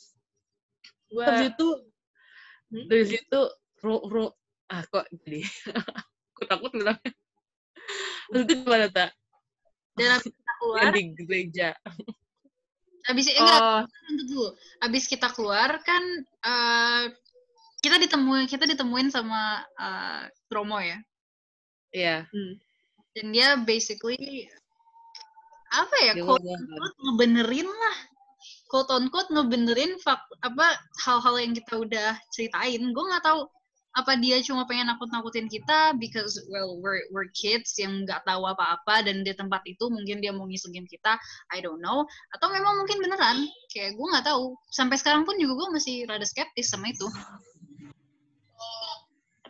[1.11, 1.67] gue dari situ
[2.73, 2.85] Hmm?
[2.89, 3.41] dari situ
[3.85, 4.25] ro, ro,
[4.73, 5.45] ah kok jadi
[6.33, 7.11] aku takut bilangnya
[8.33, 9.13] terus itu gimana tak
[9.95, 11.69] Dan abis kita keluar, yang di gereja
[13.05, 14.47] abis enggak oh untuk dulu.
[14.81, 17.03] Abis kita keluar kan eh,
[17.81, 20.97] kita ditemuin kita ditemuin sama eh, Romo ya.
[21.93, 22.53] iya hmm.
[23.15, 24.49] Dan dia basically
[25.71, 26.13] apa ya?
[26.17, 26.45] dia unquote
[27.05, 27.97] ngebenerin lah.
[28.75, 30.75] Quote unquote ngebenerin fak, apa
[31.07, 32.83] hal-hal yang kita udah ceritain.
[32.91, 33.47] Gue nggak tahu
[33.95, 39.07] apa dia cuma pengen nakut-nakutin kita because well we're we're kids yang nggak tahu apa-apa
[39.07, 41.15] dan di tempat itu mungkin dia mau ngisengin kita
[41.55, 42.03] I don't know.
[42.35, 44.59] Atau memang mungkin beneran kayak gue nggak tahu.
[44.67, 47.07] Sampai sekarang pun juga gue masih rada skeptis sama itu.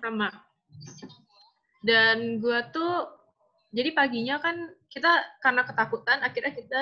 [0.05, 0.29] Sama.
[1.81, 3.09] Dan gue tuh
[3.73, 5.09] jadi paginya kan kita
[5.41, 6.81] karena ketakutan akhirnya kita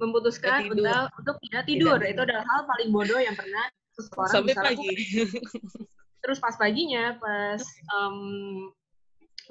[0.00, 0.82] memutuskan tidur.
[0.82, 1.98] untuk untuk tidak tidur.
[2.00, 4.88] Tidak itu adalah hal paling bodoh yang pernah seseorang sampai bisa pagi.
[4.90, 4.96] lakukan.
[6.24, 8.16] terus pas paginya pas em,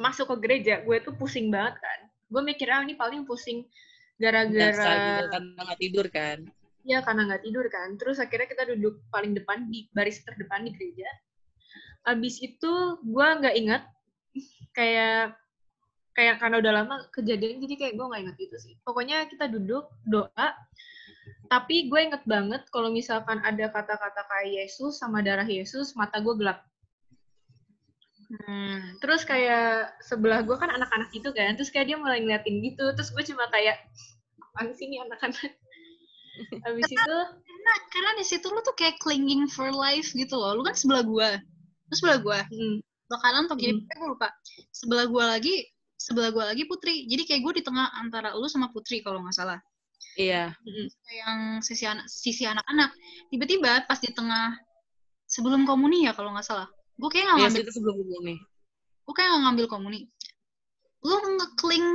[0.02, 2.00] masuk ke gereja gue tuh pusing banget kan.
[2.34, 3.70] Gue mikir ah ini paling pusing
[4.18, 6.38] gara-gara gitu karena nggak tidur kan?
[6.84, 7.96] Ya karena nggak tidur kan.
[7.96, 11.10] Terus akhirnya kita duduk paling depan di baris terdepan di gereja.
[12.10, 13.84] Abis itu gue nggak ingat
[14.74, 15.38] kayak
[16.14, 18.74] kayak karena udah lama kejadian jadi kayak gue nggak inget itu sih.
[18.86, 20.48] Pokoknya kita duduk doa
[21.48, 26.34] tapi gue inget banget kalau misalkan ada kata-kata kayak Yesus sama darah Yesus mata gue
[26.38, 26.66] gelap.
[28.34, 28.98] Hmm.
[28.98, 33.14] terus kayak sebelah gue kan anak-anak gitu kan terus kayak dia mulai ngeliatin gitu terus
[33.14, 33.78] gue cuma kayak
[34.42, 35.54] apaan sih nih anak-anak?
[36.66, 40.66] Habis itu karena karena di situ lu tuh kayak clinging for life gitu loh lu
[40.66, 41.38] kan sebelah gua
[41.90, 42.40] lu sebelah gua.
[42.50, 42.82] Hmm,
[43.22, 43.86] kanan atau kiri Hmm.
[43.86, 44.30] gue lupa.
[44.74, 45.73] Sebelah gua lagi
[46.04, 47.08] sebelah gua lagi Putri.
[47.08, 49.60] Jadi kayak gue di tengah antara lu sama Putri kalau nggak salah.
[50.20, 50.52] Iya.
[51.08, 52.92] Yang sisi anak sisi anak-anak.
[53.32, 54.60] Tiba-tiba pas di tengah
[55.24, 56.68] sebelum komuni ya kalau nggak salah.
[57.00, 57.96] Gue kayak nggak iya ngambil itu sebelum
[58.28, 58.36] ini
[59.04, 60.00] gue kayak nggak ngambil komuni.
[61.04, 61.88] Lu ngekling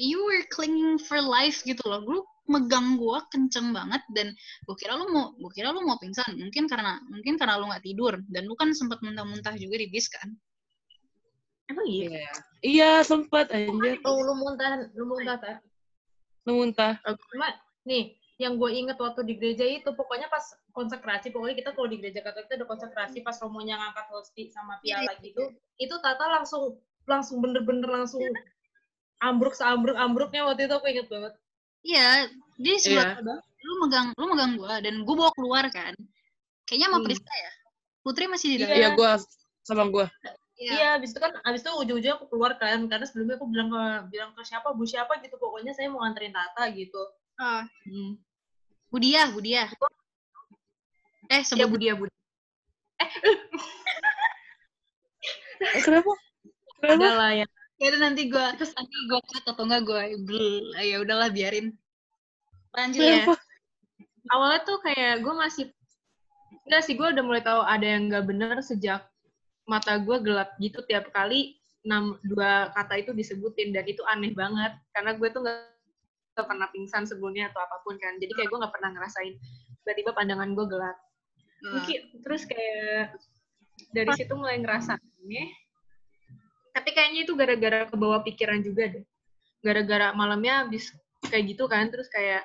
[0.00, 2.00] you were clinging for life gitu loh.
[2.04, 4.36] Lu megang gua kenceng banget dan
[4.68, 6.36] gue kira lu mau gue kira lu mau pingsan.
[6.36, 8.20] Mungkin karena mungkin karena lu nggak tidur.
[8.28, 10.32] Dan lu kan sempat muntah-muntah juga di bis kan
[11.68, 12.06] emang iya?
[12.10, 12.30] Iya.
[12.64, 14.00] Iya sempat anjir.
[14.08, 15.56] Oh, lu muntah, lu muntah, tak?
[16.44, 17.00] lu muntah.
[17.32, 17.48] Cuma,
[17.84, 20.44] nih, yang gue inget waktu di gereja itu, pokoknya pas
[20.76, 24.76] konsekrasi, pokoknya kita kalau di gereja katolik itu ada konsekrasi, pas romonya ngangkat hosti sama
[24.84, 25.40] piala gitu,
[25.80, 26.76] itu Tata langsung,
[27.08, 28.20] langsung bener-bener langsung
[29.24, 31.32] ambruk seambruk ambruknya waktu itu aku inget banget.
[31.80, 32.28] iya
[32.60, 33.36] dia sebelah Iya.
[33.64, 35.92] lu megang lu megang gua dan gue bawa keluar kan.
[36.68, 37.06] Kayaknya sama Hmm.
[37.08, 37.52] Priska ya?
[38.04, 38.76] Putri masih di dalam.
[38.76, 39.16] iya gua
[39.64, 40.06] sama gua
[40.54, 40.70] Iya.
[40.70, 43.82] Iya, abis itu kan, abis itu ujung-ujungnya aku keluar kan, karena sebelumnya aku bilang ke,
[44.14, 47.02] bilang ke siapa, bu siapa gitu, pokoknya saya mau nganterin Tata gitu.
[47.34, 48.14] Ah, Hmm.
[48.94, 49.66] Budia Budia
[51.26, 52.14] eh ya sebut Budi ya Budi
[55.64, 56.12] Eh, kenapa?
[56.78, 57.10] Kenapa?
[57.10, 57.46] Adalah ya.
[57.80, 60.02] Ya udah nanti gue terus nanti gue cut atau enggak gue
[60.78, 61.72] ya udahlah biarin.
[62.74, 63.24] Lanjut ya.
[64.30, 65.64] Awalnya tuh kayak gue masih
[66.68, 69.08] enggak sih gue udah mulai tahu ada yang nggak bener sejak
[69.64, 74.72] mata gue gelap gitu tiap kali enam dua kata itu disebutin dan itu aneh banget.
[74.96, 78.16] Karena gue tuh nggak pernah pingsan sebelumnya atau apa pun kan.
[78.18, 79.34] Jadi kayak gue nggak pernah ngerasain
[79.84, 80.96] tiba-tiba pandangan gue gelap.
[81.64, 83.16] Nah, mungkin terus kayak
[83.92, 85.48] dari situ mulai ngerasa aneh
[86.74, 89.04] tapi kayaknya itu gara-gara ke bawah pikiran juga deh.
[89.62, 90.90] Gara-gara malamnya habis
[91.30, 92.44] kayak gitu kan terus kayak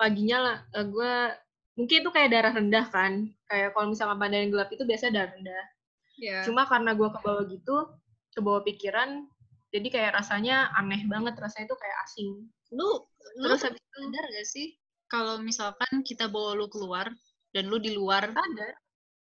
[0.00, 1.14] paginya lah gue
[1.76, 3.28] mungkin itu kayak darah rendah kan.
[3.50, 5.64] Kayak kalau misalnya pandangan gelap itu biasa darah rendah
[6.24, 6.40] ya.
[6.48, 7.76] cuma karena gue ke bawah gitu
[8.32, 9.28] ke bawah pikiran
[9.68, 12.30] jadi kayak rasanya aneh banget rasanya itu kayak asing
[12.74, 12.90] Lu
[13.40, 14.66] lu Terus habis itu sadar gak sih
[15.10, 17.06] kalau misalkan kita bawa lu keluar
[17.54, 18.74] dan lu di luar sadar.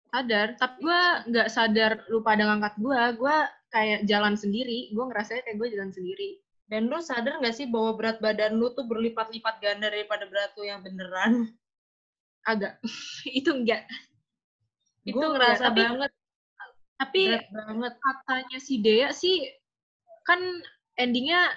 [0.09, 3.01] Sadar, tapi gue nggak sadar lu pada ngangkat gue.
[3.21, 3.35] Gue
[3.69, 4.89] kayak jalan sendiri.
[4.91, 6.29] Gue ngerasanya kayak gue jalan sendiri.
[6.65, 10.65] Dan lu sadar nggak sih bahwa berat badan lu tuh berlipat-lipat ganda daripada berat lu
[10.65, 11.53] yang beneran?
[12.43, 12.81] Agak.
[13.39, 13.85] itu enggak.
[15.05, 15.33] Itu enggak.
[15.37, 16.11] ngerasa Tapi, banget,
[16.99, 17.93] tapi berat banget.
[17.97, 19.47] katanya si Dea sih
[20.27, 20.39] kan
[20.99, 21.47] endingnya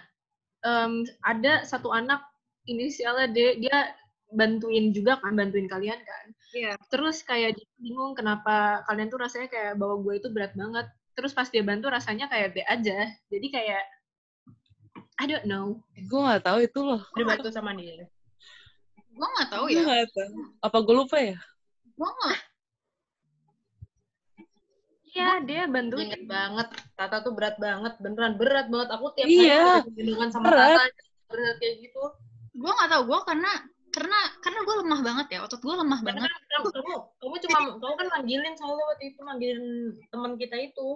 [0.63, 2.23] em, ada satu anak
[2.65, 3.91] inisialnya D dia
[4.33, 6.77] bantuin juga kan bantuin kalian kan Iya.
[6.93, 10.85] terus kayak dia bingung kenapa kalian tuh rasanya kayak bawa gue itu berat banget
[11.17, 13.85] terus pas dia bantu rasanya kayak B aja jadi kayak
[15.17, 17.01] I don't know Gue gak tahu itu loh.
[17.17, 18.05] Dia bantu sama dia.
[19.13, 20.33] gua nggak tahu Gue ya gak tahu.
[20.61, 21.37] Apa gue lupa ya?
[21.97, 22.39] gua nggak
[25.12, 28.88] Iya dia bantuin Ingat banget, Tata tuh berat banget, beneran berat banget.
[28.96, 30.68] Aku tiap Iya, hari gendongan sama berat.
[30.81, 30.85] Tata,
[31.29, 32.03] berat kayak gitu.
[32.53, 33.53] gua nggak tahu gua karena
[33.96, 37.59] karena karena gua lemah banget ya otot gua lemah Karena banget kamu, kamu, kamu cuma,
[37.81, 39.66] kamu kan manggilin soalnya waktu itu manggilin
[40.12, 40.88] teman kita itu.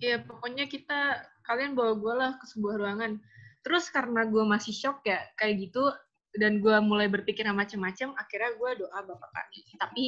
[0.00, 3.20] ya pokoknya kita kalian bawa gue lah ke sebuah ruangan
[3.60, 5.92] terus karena gue masih shock ya kayak gitu
[6.38, 10.06] dan gue mulai berpikir macam-macam akhirnya gue doa bapak kami tapi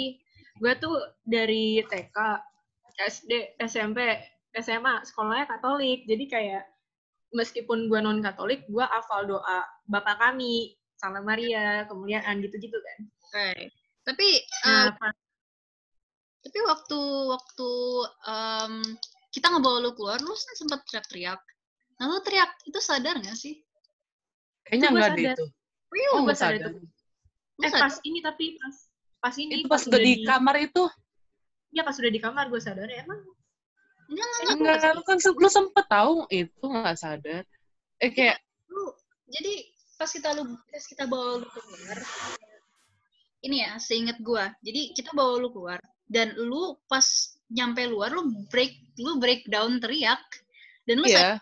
[0.62, 2.16] gue tuh dari TK
[3.08, 3.98] SD SMP
[4.52, 6.64] SMA sekolahnya Katolik jadi kayak
[7.32, 13.72] meskipun gue non Katolik gue hafal doa bapak kami Salam Maria kemuliaan gitu-gitu kan Oke.
[14.06, 14.28] tapi
[14.66, 15.14] nah eh, pas
[16.42, 17.70] tapi waktu waktu
[18.28, 18.72] em,
[19.30, 21.40] kita ngebawa lu keluar lu sempat teriak-teriak
[21.98, 23.62] nah lu teriak itu sadar nggak sih
[24.62, 25.44] Kayaknya enggak deh itu.
[26.12, 26.72] Oh, gue nggak sadar sadar.
[26.72, 26.80] itu
[27.62, 27.82] eh sadar?
[27.84, 28.76] pas ini tapi pas
[29.22, 30.84] pas ini Itu pas udah di kamar itu.
[31.72, 33.20] Ya pas udah di kamar gue sadar ya emang
[34.12, 37.42] enggak enggak enggak Enggak, lu kan se- lu sempet tahu itu nggak sadar.
[37.96, 38.36] Eh kayak
[38.68, 38.92] lu
[39.32, 39.52] jadi
[39.96, 41.98] pas kita lu pas kita bawa lu keluar
[43.42, 45.80] ini ya seingat gua jadi kita bawa lu keluar
[46.10, 47.04] dan lu pas
[47.48, 50.20] nyampe luar lu break lu breakdown teriak
[50.84, 51.40] dan lu sadar iya,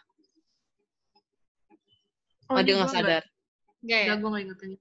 [2.52, 3.22] oh, dia nggak sadar.
[3.80, 4.80] nggak ya gue gak inget inget.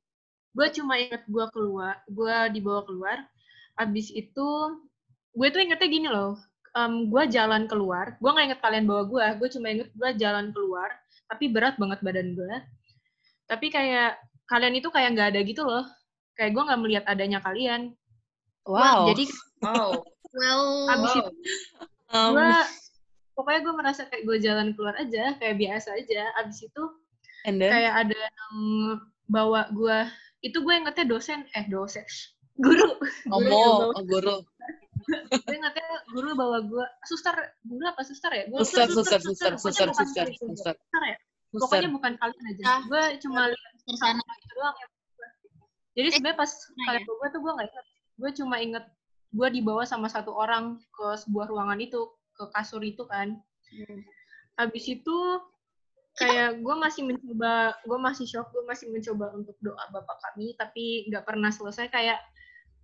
[0.50, 3.18] Gue cuma inget gue keluar, gue dibawa keluar.
[3.80, 4.50] Abis itu,
[5.34, 6.38] gue tuh ingetnya gini loh.
[6.70, 10.54] em, gue jalan keluar, gue gak inget kalian bawa gue, gue cuma inget gue jalan
[10.54, 10.86] keluar,
[11.26, 12.54] tapi berat banget badan gue.
[13.50, 15.82] Tapi kayak, kalian itu kayak gak ada gitu loh.
[16.38, 17.98] Kayak gue gak melihat adanya kalian.
[18.62, 19.06] Gua- Wow.
[19.10, 19.26] Jadi,
[19.66, 19.92] Wow.
[20.30, 21.20] well abis Wow.
[21.26, 21.32] itu
[22.10, 22.52] Um, gue,
[23.34, 26.22] pokoknya gue merasa kayak gue jalan keluar aja, kayak biasa aja.
[26.38, 26.84] Abis itu,
[27.50, 28.56] and then kayak ada yang
[29.26, 30.10] bawa gua
[30.42, 32.02] itu gue ingetnya dosen eh dosen
[32.58, 32.98] guru
[33.30, 34.36] guru ngomong bawa, oh, guru.
[35.10, 37.34] Gue ingetnya guru bawa gua suster
[37.66, 38.44] guru apa suster ya?
[38.50, 40.76] Gua Suster, suster, suster, pokoknya suster, bukan suster, suster, suster.
[40.78, 41.02] suster.
[41.04, 41.18] Ya
[41.54, 42.64] pokoknya bukan kalian aja.
[42.70, 42.80] Ah.
[42.86, 44.88] gue cuma lihat tersana itu doang ya.
[45.98, 47.86] Jadi sebenarnya pas nah kalian bawa gue tuh gue nggak inget
[48.20, 48.86] gue cuma inget
[49.30, 53.42] gue dibawa sama satu orang ke sebuah ruangan itu ke kasur itu kan.
[54.60, 55.18] Habis itu
[56.18, 61.10] kayak gue masih mencoba gue masih shock gue masih mencoba untuk doa bapak kami tapi
[61.10, 61.90] nggak pernah selesai.
[61.90, 62.22] Kayak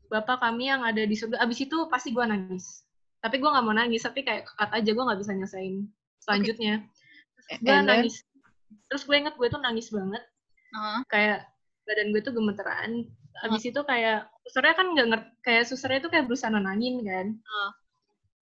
[0.09, 1.41] bapak kami yang ada di surga.
[1.41, 2.85] Abis itu pasti gue nangis.
[3.21, 5.75] Tapi gue nggak mau nangis tapi kayak kekat aja gue nggak bisa nyelesain
[6.21, 6.75] selanjutnya.
[6.81, 7.85] Gue And then?
[7.85, 8.21] nangis.
[8.89, 10.23] Terus gue inget gue tuh nangis banget.
[10.75, 10.99] Heeh.
[11.07, 11.39] kayak
[11.87, 12.91] badan gue tuh gemeteran.
[13.43, 17.27] Abis itu kayak susternya kan nggak ngerti kayak susternya itu kayak berusaha nenangin kan.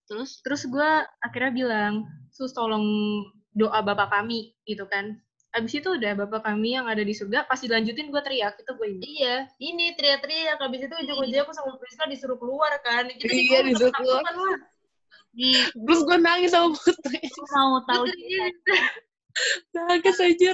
[0.09, 0.41] Terus?
[0.41, 0.89] Terus gue
[1.23, 1.93] akhirnya bilang
[2.33, 2.85] sus tolong
[3.53, 5.21] doa bapak kami gitu kan
[5.53, 8.87] abis itu udah bapak kami yang ada di surga pas dilanjutin gue teriak itu gue
[8.89, 10.57] inget Iya, ini teriak-teriak.
[10.57, 13.05] Habis itu ujung-ujungnya aku sama Priska disuruh keluar kan.
[13.07, 14.21] Kita Iya, di disuruh keluar.
[14.25, 14.57] lah.
[15.33, 17.21] di Terus gue nangis sama Putri.
[17.53, 18.03] mau tahu
[19.73, 20.51] Nangis aja.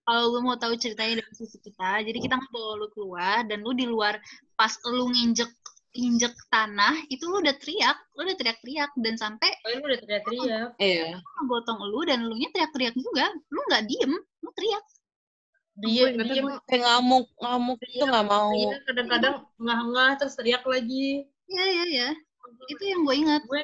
[0.00, 3.70] kalau lu mau tahu ceritanya dari sisi kita jadi kita ngebawa lu keluar dan lu
[3.72, 4.18] di luar
[4.58, 5.46] pas lu nginjek
[5.90, 10.68] injek tanah itu lu udah teriak lu udah teriak-teriak dan sampai Oh, ini udah teriak-teriak.
[10.78, 11.18] Iya.
[11.18, 14.84] ngegotong lu dan lu nya teriak-teriak juga lu nggak diem lu teriak
[15.80, 18.52] Dia, ingetnya dia, Kayak ngamuk, ngamuk tuh nggak mau.
[18.52, 21.24] dia kadang-kadang ngah-ngah terus teriak lagi.
[21.50, 22.08] ya ya ya
[22.70, 23.62] itu yang gue ingat gue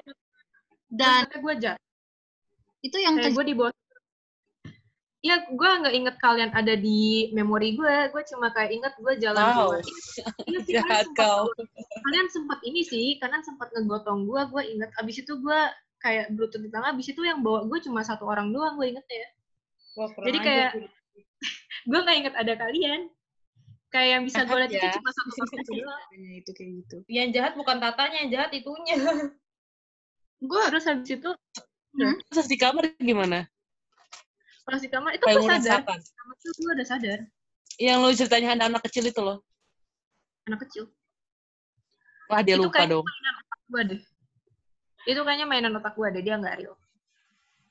[0.91, 1.55] dan gue
[2.87, 3.75] itu yang kayak gue di bawah
[5.27, 7.97] Iya, gue nggak inget kalian ada di memori gue.
[8.15, 9.55] Gue cuma kayak inget gue jalan Wow.
[9.59, 9.83] keluar.
[9.83, 11.43] Iya sih, kalian Jahat sempat, kau.
[12.07, 14.41] kalian sempat ini sih, kalian sempat ngegotong gue.
[14.55, 14.91] Gue inget.
[15.03, 15.61] Abis itu gue
[15.99, 16.95] kayak berlutut di tangan.
[16.95, 18.79] Abis itu yang bawa gue cuma satu orang doang.
[18.79, 19.27] Gue inget ya.
[19.99, 20.73] Wah, Jadi kayak-.
[21.91, 23.01] Gue nggak inget ada kalian.
[23.91, 24.93] Kayak yang bisa gue lihat itu ya.
[24.99, 26.05] cuma satu orang itu doang.
[26.43, 28.97] itu kayak gitu yang jahat bukan tatanya, yang jahat itunya.
[30.37, 31.31] gue Terus habis itu
[32.29, 33.49] Terus di kamar gimana?
[34.67, 35.81] Pas di kamar itu gue sadar.
[35.87, 37.19] Sama itu gue udah sadar.
[37.79, 39.39] Yang lu ceritanya ada anak kecil itu loh.
[40.51, 40.91] Anak kecil.
[42.27, 43.05] Wah, dia Itu lupa kayak dong.
[43.07, 44.01] mainan otak gue deh.
[45.07, 46.75] Itu kayaknya mainan otak gue deh, dia nggak real.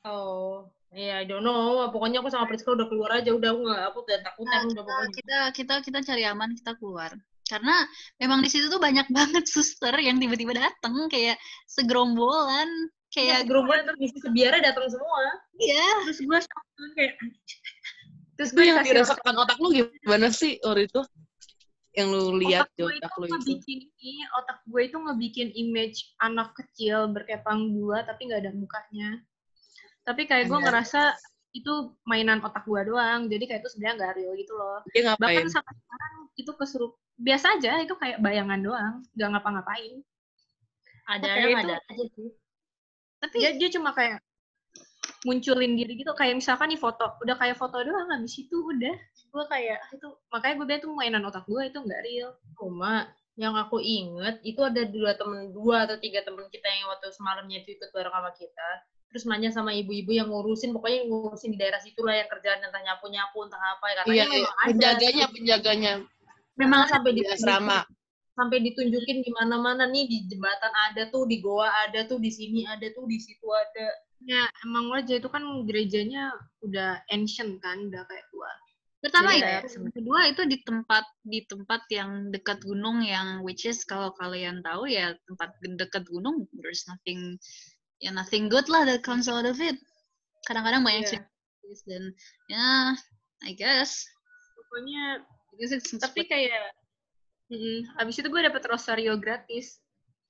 [0.06, 1.84] Oh, iya, I don't know.
[1.92, 4.84] Pokoknya aku sama Priska udah keluar aja, udah aku nggak, aku udah takutan Nah, udah
[4.88, 5.12] pokoknya.
[5.12, 7.12] kita kita kita cari aman kita keluar
[7.46, 7.86] karena
[8.18, 11.38] memang di situ tuh banyak banget suster yang tiba-tiba datang kayak
[11.70, 12.68] segerombolan
[13.16, 15.24] Kayak kayak gerombolan terus misi sebiara datang semua.
[15.64, 17.14] iya Terus gue shock tuh kayak
[18.36, 21.02] Terus gue yang dirasakan otak lu gimana sih waktu itu?
[21.96, 23.32] Yang lu lihat di otak otak gue lu itu itu.
[23.40, 29.24] ngebikin ini, otak gue itu ngebikin image anak kecil berkepang dua tapi nggak ada mukanya.
[30.04, 30.66] Tapi kayak gue Iya.
[30.68, 31.02] ngerasa
[31.56, 34.84] itu mainan otak gue doang, jadi kayak itu sebenarnya nggak real gitu loh.
[34.92, 40.04] Dia Bahkan sampai sekarang itu kesurup biasa aja, itu kayak bayangan doang, nggak ngapa-ngapain.
[41.08, 42.28] Ada yang ada aja sih.
[43.26, 44.22] Tapi Dia dia cuma kayak
[45.26, 48.94] munculin diri gitu, kayak misalkan nih foto, udah kayak foto doang, habis itu udah.
[49.34, 52.30] Gue kayak ah, itu makanya gue bilang itu mainan otak gue itu nggak real.
[52.54, 57.12] Cuma yang aku inget itu ada dua temen dua atau tiga temen kita yang waktu
[57.12, 58.70] semalamnya itu ikut bareng sama kita
[59.12, 62.64] terus nanya sama ibu-ibu yang ngurusin pokoknya yang ngurusin di daerah situ lah yang kerjaan
[62.64, 64.32] entah nyapu nyapu entah apa ya katanya Iya, iya.
[64.32, 65.94] memang ada penjaganya, penjaganya
[66.56, 67.80] memang sampai di asrama.
[68.36, 72.68] Sampai ditunjukin di mana-mana nih di jembatan ada tuh di goa ada tuh di sini
[72.68, 73.88] ada tuh di situ ada.
[74.28, 78.52] Ya emang aja itu kan gerejanya udah ancient kan, udah kayak tua.
[79.06, 79.96] pertama Iya, itu sebenarnya.
[80.02, 84.90] kedua itu di tempat di tempat yang dekat gunung yang which is kalau kalian tahu
[84.90, 87.38] ya tempat dekat gunung there's nothing
[88.02, 89.78] ya nothing good lah that comes out of it.
[90.50, 91.30] Kadang-kadang banyak cerita
[91.86, 92.04] dan
[92.50, 92.98] ya
[93.46, 94.10] I guess.
[94.58, 96.74] Pokoknya I guess it's tapi kayak
[97.52, 99.82] mm, abis itu gue dapet rosario gratis.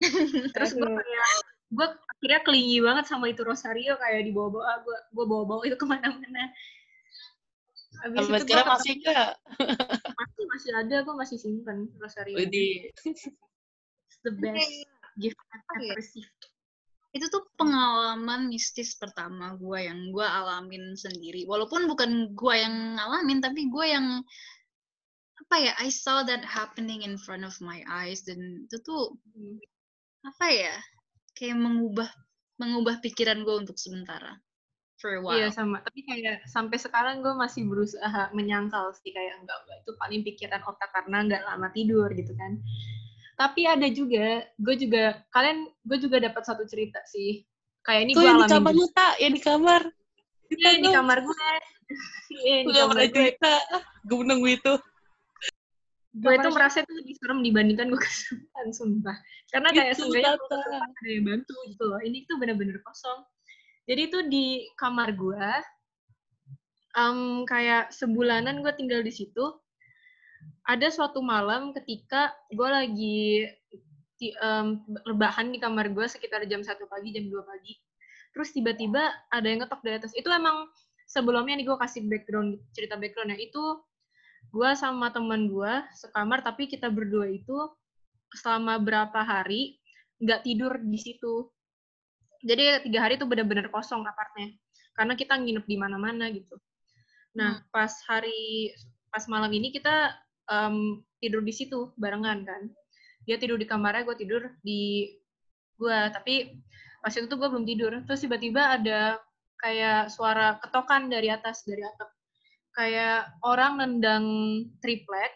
[0.56, 1.30] Terus gue kayak
[1.76, 6.52] gue akhirnya kelingi banget sama itu rosario kayak dibawa-bawa gue gue bawa-bawa itu ke mana-mana.
[8.04, 9.30] Abis Sampai itu gue sekarang masih enggak?
[10.20, 12.36] masih masih ada gue masih simpen rosario.
[12.40, 14.88] It's the best
[15.20, 15.96] gift I've ya?
[15.96, 16.42] ever received.
[17.16, 21.48] Itu tuh pengalaman mistis pertama gue yang gue alamin sendiri.
[21.48, 24.20] Walaupun bukan gue yang ngalamin tapi gue yang
[25.46, 29.14] apa ya I saw that happening in front of my eyes dan itu tuh
[30.26, 30.74] apa ya
[31.38, 32.10] kayak mengubah
[32.58, 34.42] mengubah pikiran gue untuk sementara
[35.06, 39.44] for a while Iya sama, tapi kayak sampai sekarang gue masih berusaha menyangkal sih kayak
[39.44, 42.58] enggak enggak itu paling pikiran otak karena nggak lama tidur gitu kan.
[43.36, 47.44] Tapi ada juga, gue juga kalian gue juga dapat satu cerita sih.
[47.84, 49.14] Kayak ini gue yang di kamar lu, tak?
[49.20, 49.82] Yang di kamar.
[50.50, 51.36] Iya, di kamar gue.
[52.26, 53.14] Iya, di kamar pernah gue.
[53.14, 53.54] cerita.
[54.08, 54.74] Gue menunggu itu.
[56.16, 59.18] Gue itu merasa itu lebih serem dibandingkan gue kesurupan, sumpah.
[59.52, 60.40] Karena kayak Itu, seenggaknya
[60.88, 62.00] ada yang bantu gitu loh.
[62.00, 63.20] Ini tuh bener-bener kosong.
[63.86, 64.46] Jadi itu di
[64.80, 65.48] kamar gue,
[66.96, 69.46] em, kayak sebulanan gue tinggal di situ.
[70.66, 73.20] Ada suatu malam ketika gue lagi
[74.16, 77.76] di, em, rebahan di kamar gue sekitar jam 1 pagi, jam 2 pagi.
[78.32, 80.16] Terus tiba-tiba ada yang ngetok dari atas.
[80.16, 80.72] Itu emang
[81.06, 83.38] sebelumnya nih gue kasih background, cerita backgroundnya.
[83.38, 83.84] Itu
[84.56, 87.56] gue sama teman gue sekamar, tapi kita berdua itu
[88.32, 89.76] selama berapa hari
[90.24, 91.52] nggak tidur di situ.
[92.40, 94.56] Jadi tiga hari itu benar-benar kosong apartnya.
[94.96, 96.56] Karena kita nginep di mana-mana gitu.
[97.36, 98.72] Nah, pas hari,
[99.12, 100.16] pas malam ini kita
[100.48, 102.72] em, tidur di situ barengan kan.
[103.28, 105.12] Dia tidur di kamarnya, gue tidur di
[105.76, 106.00] gue.
[106.16, 106.64] Tapi
[107.04, 107.92] pas itu tuh gue belum tidur.
[108.08, 109.20] Terus tiba-tiba ada
[109.60, 112.15] kayak suara ketokan dari atas, dari atap.
[112.76, 114.26] Kayak orang nendang
[114.84, 115.32] triplek,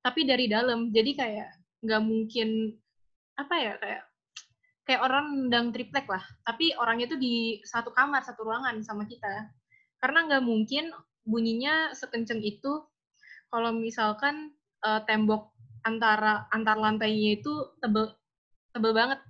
[0.00, 0.94] tapi dari dalam.
[0.94, 1.50] Jadi kayak
[1.82, 2.70] nggak mungkin,
[3.34, 4.02] apa ya, kayak
[4.86, 6.22] kayak orang nendang triplek lah.
[6.46, 9.50] Tapi orangnya tuh di satu kamar, satu ruangan sama kita.
[9.98, 10.94] Karena nggak mungkin
[11.26, 12.86] bunyinya sekenceng itu
[13.50, 14.54] kalau misalkan
[14.86, 15.50] eh, tembok
[15.82, 18.10] antara antar lantainya itu tebel
[18.74, 19.22] tebel banget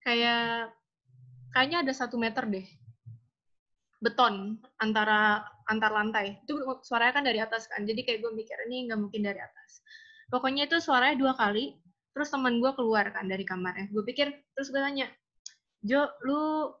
[0.00, 0.72] kayak
[1.52, 2.66] kayaknya ada satu meter deh
[4.04, 5.40] beton antara
[5.72, 6.36] antar lantai.
[6.44, 9.80] Itu suaranya kan dari atas kan jadi kayak gue mikir ini nggak mungkin dari atas.
[10.28, 11.74] Pokoknya itu suaranya dua kali
[12.14, 13.88] terus teman gue keluar kan dari kamarnya.
[13.90, 15.08] Gue pikir terus gue tanya
[15.84, 16.72] Jo lu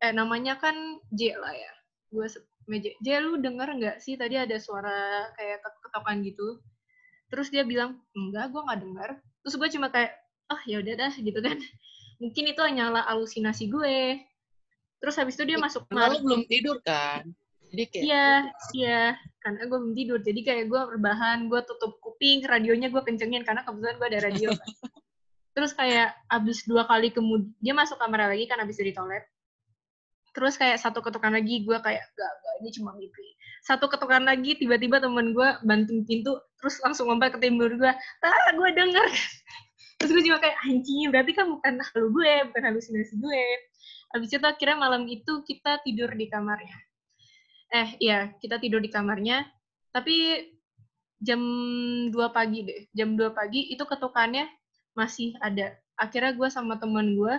[0.00, 0.74] eh namanya kan
[1.12, 1.72] J lah ya?
[2.12, 2.26] Gue
[2.70, 6.48] meja J lu denger nggak sih tadi ada suara kayak ket- ketokan gitu?
[7.30, 9.10] Terus dia bilang enggak gue nggak dengar
[9.44, 10.12] terus gue cuma kayak
[10.52, 11.56] oh ya udah dah gitu kan.
[12.22, 13.96] Mungkin itu hanyalah halusinasi gue
[15.00, 17.24] terus habis itu dia masuk Karena lu belum tidur kan.
[17.70, 18.28] Jadi kayak, Iya,
[18.74, 19.02] iya.
[19.40, 20.18] Karena gue belum tidur.
[20.20, 24.48] Jadi kayak gue rebahan, gue tutup kuping, radionya gue kencengin karena kebetulan gue ada radio.
[24.52, 24.68] kan.
[25.56, 29.24] Terus kayak abis dua kali kemudian, dia masuk kamar lagi kan abis dari toilet.
[30.30, 33.34] Terus kayak satu ketukan lagi, gue kayak, gak, gak, ini cuma mimpi.
[33.60, 37.92] satu ketukan lagi tiba-tiba temen gue banting pintu terus langsung lompat ke timur gue
[38.24, 39.04] ah gue denger
[40.00, 43.44] terus gue cuma kayak anjing berarti kan bukan halu gue bukan halusinasi gue
[44.10, 46.78] habis itu akhirnya malam itu kita tidur di kamarnya.
[47.70, 49.46] Eh iya kita tidur di kamarnya.
[49.94, 50.46] Tapi
[51.20, 51.40] jam
[52.08, 54.50] 2 pagi deh jam 2 pagi itu ketukannya
[54.98, 55.78] masih ada.
[55.94, 57.34] Akhirnya gue sama temen gue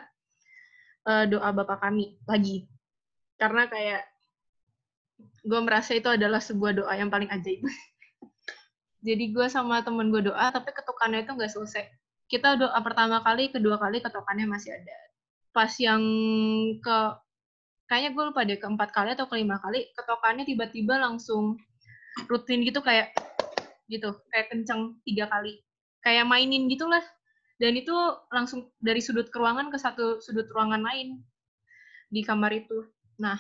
[1.08, 2.72] uh, doa bapak kami lagi.
[3.36, 4.08] Karena kayak
[5.44, 7.68] gue merasa itu adalah sebuah doa yang paling ajaib.
[9.08, 11.84] Jadi gue sama temen gue doa tapi ketukannya itu nggak selesai.
[12.32, 15.11] Kita doa pertama kali kedua kali ketukannya masih ada
[15.52, 16.04] pas yang
[16.80, 16.98] ke
[17.92, 21.60] kayaknya gue lupa deh keempat kali atau kelima kali ketukannya tiba-tiba langsung
[22.32, 23.12] rutin gitu kayak
[23.92, 25.60] gitu kayak kenceng tiga kali.
[26.02, 27.04] Kayak mainin gitulah.
[27.62, 27.94] Dan itu
[28.34, 31.22] langsung dari sudut ruangan ke satu sudut ruangan lain
[32.10, 32.90] di kamar itu.
[33.22, 33.38] Nah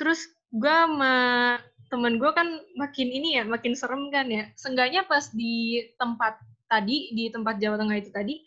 [0.00, 1.14] terus gue sama
[1.92, 4.48] temen gue kan makin ini ya makin serem kan ya.
[4.56, 6.40] Seenggaknya pas di tempat
[6.70, 8.40] tadi di tempat Jawa Tengah itu tadi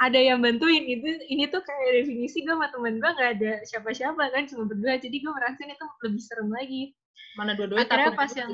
[0.00, 4.32] ada yang bantuin itu ini tuh kayak definisi gue sama temen gue nggak ada siapa-siapa
[4.32, 6.96] kan cuma berdua jadi gue merasa itu lebih serem lagi
[7.36, 8.52] mana dua-duanya akhirnya takut pas yang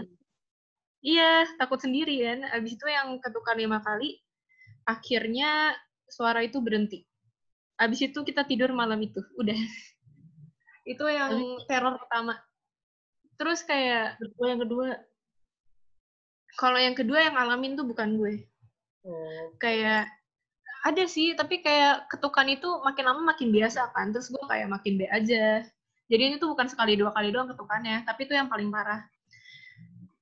[1.07, 4.19] iya takut sendiri kan abis itu yang ketukar lima kali
[4.87, 5.75] akhirnya
[6.07, 7.03] suara itu berhenti.
[7.77, 9.59] Abis itu kita tidur malam itu, udah.
[10.93, 12.39] itu yang teror pertama.
[13.37, 14.87] Terus kayak kedua yang kedua
[16.57, 18.35] kalau yang kedua yang ngalamin tuh bukan gue.
[19.05, 19.53] oh.
[19.61, 20.09] Kayak
[20.87, 24.15] ada sih, tapi kayak ketukan itu makin lama makin biasa kan.
[24.15, 25.67] Terus gue kayak makin be aja.
[26.07, 29.03] Jadi ini tuh bukan sekali dua kali doang ketukannya, tapi itu yang paling parah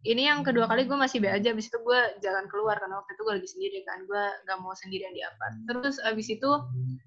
[0.05, 3.17] ini yang kedua kali gue masih be aja abis itu gue jalan keluar karena waktu
[3.17, 6.51] itu gue lagi sendiri kan gue gak mau sendirian di apart terus abis itu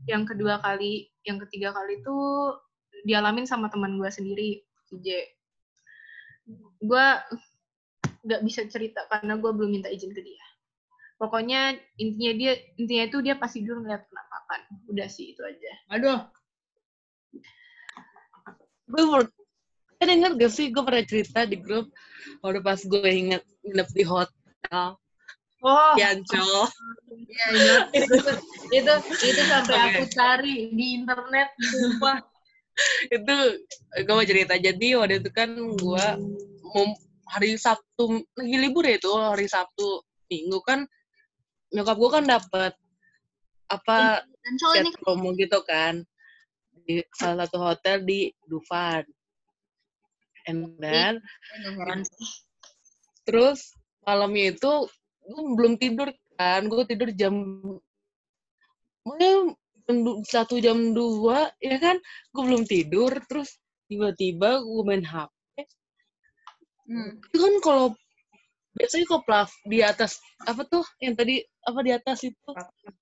[0.10, 2.18] yang kedua kali yang ketiga kali itu
[3.06, 5.08] dialamin sama teman gue sendiri CJ
[6.82, 7.06] gue
[8.28, 10.47] gak bisa cerita karena gue belum minta izin ke dia
[11.18, 14.60] pokoknya intinya dia intinya itu dia pasti dulu ngeliat penampakan.
[14.90, 15.74] Udah sih itu aja.
[15.98, 16.20] Aduh.
[18.88, 19.04] Gue
[19.98, 20.70] kan denger gak sih?
[20.70, 21.90] Gue pernah cerita di grup
[22.46, 24.96] udah pas gue inget nginep di hotel.
[25.66, 25.94] Oh.
[25.98, 26.70] Yancol
[27.18, 27.76] iya iya.
[27.90, 28.14] Itu
[28.70, 28.94] itu
[29.26, 29.90] itu sampai Oke.
[29.90, 32.22] aku cari di internet sumpah.
[33.10, 33.36] Itu
[34.06, 34.54] gue mau cerita.
[34.56, 36.06] Jadi waktu itu kan gue
[36.62, 36.86] mau
[37.28, 40.88] hari Sabtu lagi libur ya itu hari Sabtu Minggu kan
[41.74, 42.74] nyokap gue kan dapet
[43.68, 46.00] apa ini chat promo gitu kan
[46.88, 49.04] di salah satu hotel di Dufan.
[50.48, 51.20] And then
[51.84, 52.08] kan
[53.28, 53.76] terus
[54.08, 54.74] malamnya itu
[55.28, 57.36] gue belum tidur kan gue tidur jam
[60.24, 62.00] satu jam dua ya kan?
[62.32, 63.60] Gue belum tidur terus
[63.92, 65.38] tiba-tiba gue main HP
[66.88, 67.20] Hmm.
[67.20, 67.88] itu kan kalau
[68.78, 72.50] biasanya kalau plaf di atas apa tuh yang tadi apa di atas itu?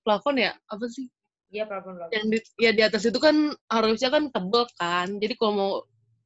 [0.02, 0.40] Plafon.
[0.40, 0.56] Ya?
[0.72, 1.06] Apa sih?
[1.52, 2.12] Iya plafon plafon.
[2.16, 3.36] Yang di, ya di atas itu kan
[3.68, 5.08] harusnya kan tebel kan.
[5.20, 5.72] Jadi kalau mau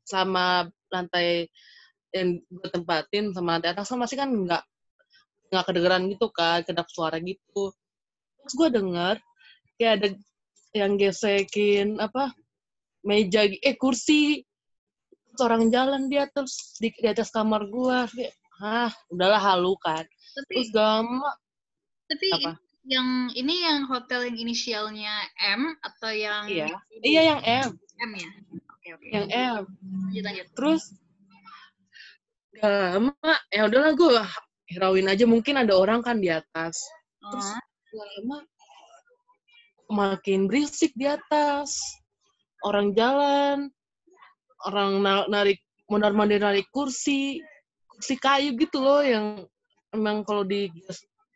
[0.07, 1.51] sama lantai
[2.11, 4.63] yang gue tempatin sama lantai atas kan masih kan nggak
[5.51, 7.75] nggak kedengeran gitu kan kedap suara gitu.
[8.47, 9.17] Terus gue denger
[9.77, 10.09] kayak ada
[10.71, 12.31] yang gesekin apa
[13.03, 14.47] meja eh kursi.
[15.31, 20.05] Terus orang jalan di atas di, di atas kamar gue kayak ah udahlah halu kan
[20.37, 21.33] Tapi terus gama
[22.07, 22.53] tapi apa?
[22.85, 26.67] yang ini yang hotel yang inisialnya M atau yang Iya.
[27.01, 27.69] iya yang M
[28.01, 28.31] M ya?
[28.73, 29.07] Oke oke.
[29.11, 29.63] yang M
[30.09, 30.47] Lanjut lanjut.
[30.55, 30.83] terus
[32.53, 33.13] gak lama
[33.49, 34.21] ya udahlah gue
[34.69, 36.77] hirauin aja mungkin ada orang kan di atas
[37.21, 37.61] terus Oh.
[37.91, 38.39] gak lama
[39.91, 41.79] makin berisik di atas
[42.63, 43.71] orang jalan
[44.63, 45.59] orang na- narik
[45.91, 47.43] mondar mandir narik kursi
[48.01, 49.45] kursi kayu gitu loh yang
[49.93, 50.73] emang kalau di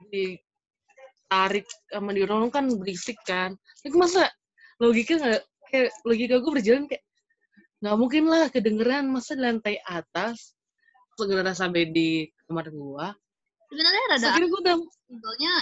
[0.09, 3.53] ditarik sama dirolong kan berisik kan.
[3.85, 4.33] Itu masa
[4.81, 7.05] logika nggak kayak logika gue berjalan kayak
[7.85, 10.57] nggak mungkin lah kedengeran masa di lantai atas
[11.21, 13.13] kedengeran sampai di kamar gua.
[13.69, 15.53] Sebenarnya rada akhirnya gua udah simpelnya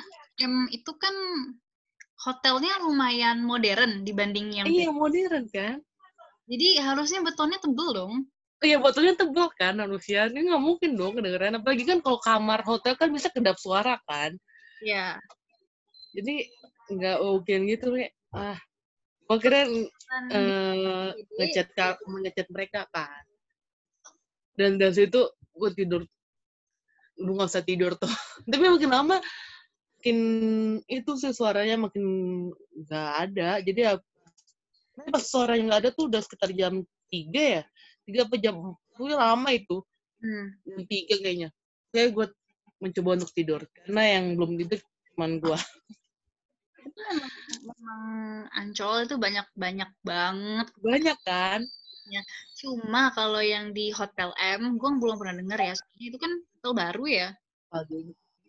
[0.46, 1.14] M itu kan
[2.22, 5.82] hotelnya lumayan modern dibanding yang iya modern kan?
[6.46, 8.14] Jadi harusnya betonnya tebel dong.
[8.62, 10.30] Iya botolnya tebal kan manusia.
[10.30, 11.58] Ini nggak mungkin dong kedengeran.
[11.58, 14.34] Apalagi kan kalau kamar hotel kan bisa kedap suara kan.
[14.82, 15.18] Iya.
[16.12, 16.44] jadi
[16.92, 18.58] nggak mungkin gitu kayak ah
[19.24, 23.22] gua kira Dan eh Jadi- ngechat ka- ngechat mereka kan.
[24.52, 25.24] Dan dari situ
[25.56, 26.02] gue tidur.
[27.16, 28.10] Lu nggak usah tidur tuh.
[28.50, 29.16] Tapi makin lama
[30.02, 30.18] makin
[30.90, 32.04] itu sih suaranya makin
[32.74, 33.62] nggak ada.
[33.64, 33.94] Jadi ya
[35.08, 37.62] pas suaranya nggak ada tuh udah sekitar jam tiga ya
[38.06, 38.54] tiga apa jam
[38.98, 39.82] lama itu
[40.22, 40.54] Hmm.
[40.62, 41.48] jam tiga kayaknya
[41.90, 42.26] kayak gue
[42.78, 44.78] mencoba untuk tidur karena yang belum tidur
[45.12, 45.58] cuman gue
[46.82, 47.32] Itu emang,
[47.66, 48.02] memang
[48.54, 50.66] Ancol itu banyak banyak banget.
[50.78, 51.60] banyak kan
[52.58, 55.74] Cuma kalau yang di Hotel M, gue belum pernah denger ya.
[55.74, 57.28] Soalnya itu kan hotel baru ya.
[57.72, 57.98] Palge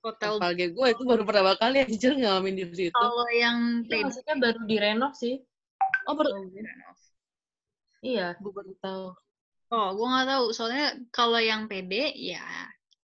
[0.04, 4.36] Hotel Palge gue itu baru pertama kali anjir ngalamin di situ kalau yang Itu maksudnya
[4.38, 5.40] baru direnov sih.
[6.06, 6.30] oh baru
[8.04, 8.36] Iya.
[8.36, 9.06] gue baru tahu
[9.74, 10.46] Oh, gue nggak tahu.
[10.54, 12.46] Soalnya kalau yang PD, ya,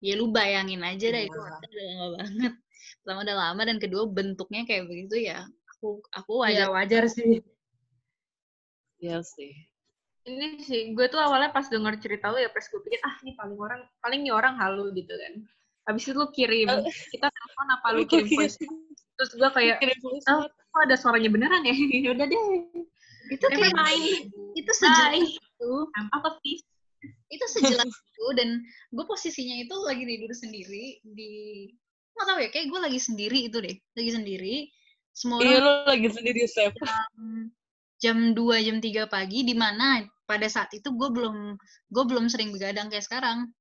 [0.05, 1.49] ya lu bayangin aja deh itu Iya.
[1.49, 2.53] udah lama banget.
[3.01, 5.49] Pertama udah lama dan kedua bentuknya kayak begitu ya.
[5.73, 6.77] Aku aku Iya wajar.
[6.77, 7.41] wajar sih.
[8.99, 9.55] Iya sih
[10.27, 13.33] Ini sih, gue tuh awalnya pas denger cerita lu ya, pas gue pikir, ah ini
[13.33, 15.33] paling orang, paling nih orang halu gitu kan.
[15.89, 18.61] Habis itu lu kirim, kita telepon apa lu kirim voice.
[19.17, 19.81] Terus gue kayak,
[20.29, 21.73] oh, kok ada suaranya beneran ya?
[22.05, 22.41] Ya udah deh.
[23.33, 24.29] Itu kayak main.
[24.53, 25.48] itu sejelas Bye.
[25.59, 25.71] Itu.
[25.99, 26.39] I'm out of.
[27.27, 28.63] Itu sejelas itu dan
[28.95, 31.31] gue posisinya itu lagi tidur sendiri di
[32.15, 33.75] nggak tahu ya, kayak gue lagi sendiri itu deh.
[33.95, 34.55] Lagi sendiri.
[35.11, 36.71] Semua iya lo lagi sendiri Sep
[37.99, 41.59] jam 2 jam 3 pagi di mana pada saat itu gue belum
[41.91, 43.51] gue belum sering begadang kayak sekarang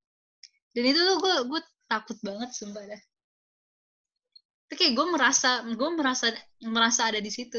[0.79, 3.03] dan itu tuh gue gue takut banget sumpah dah
[4.71, 6.31] itu kayak gue merasa gue merasa
[6.63, 7.59] merasa ada di situ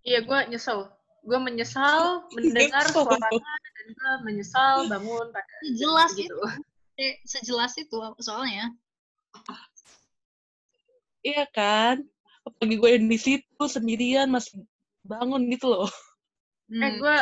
[0.00, 0.88] Iya, gue nyesel.
[1.20, 6.32] Gue menyesal mendengar suaranya dan gue menyesal bangun pada jelas gitu.
[6.32, 7.16] itu.
[7.28, 8.72] Sejelas itu soalnya.
[11.20, 12.00] Iya kan?
[12.44, 14.64] Apalagi gue yang di situ sendirian masih
[15.04, 15.88] bangun gitu loh.
[16.72, 16.82] Hmm.
[16.86, 17.16] Eh, gue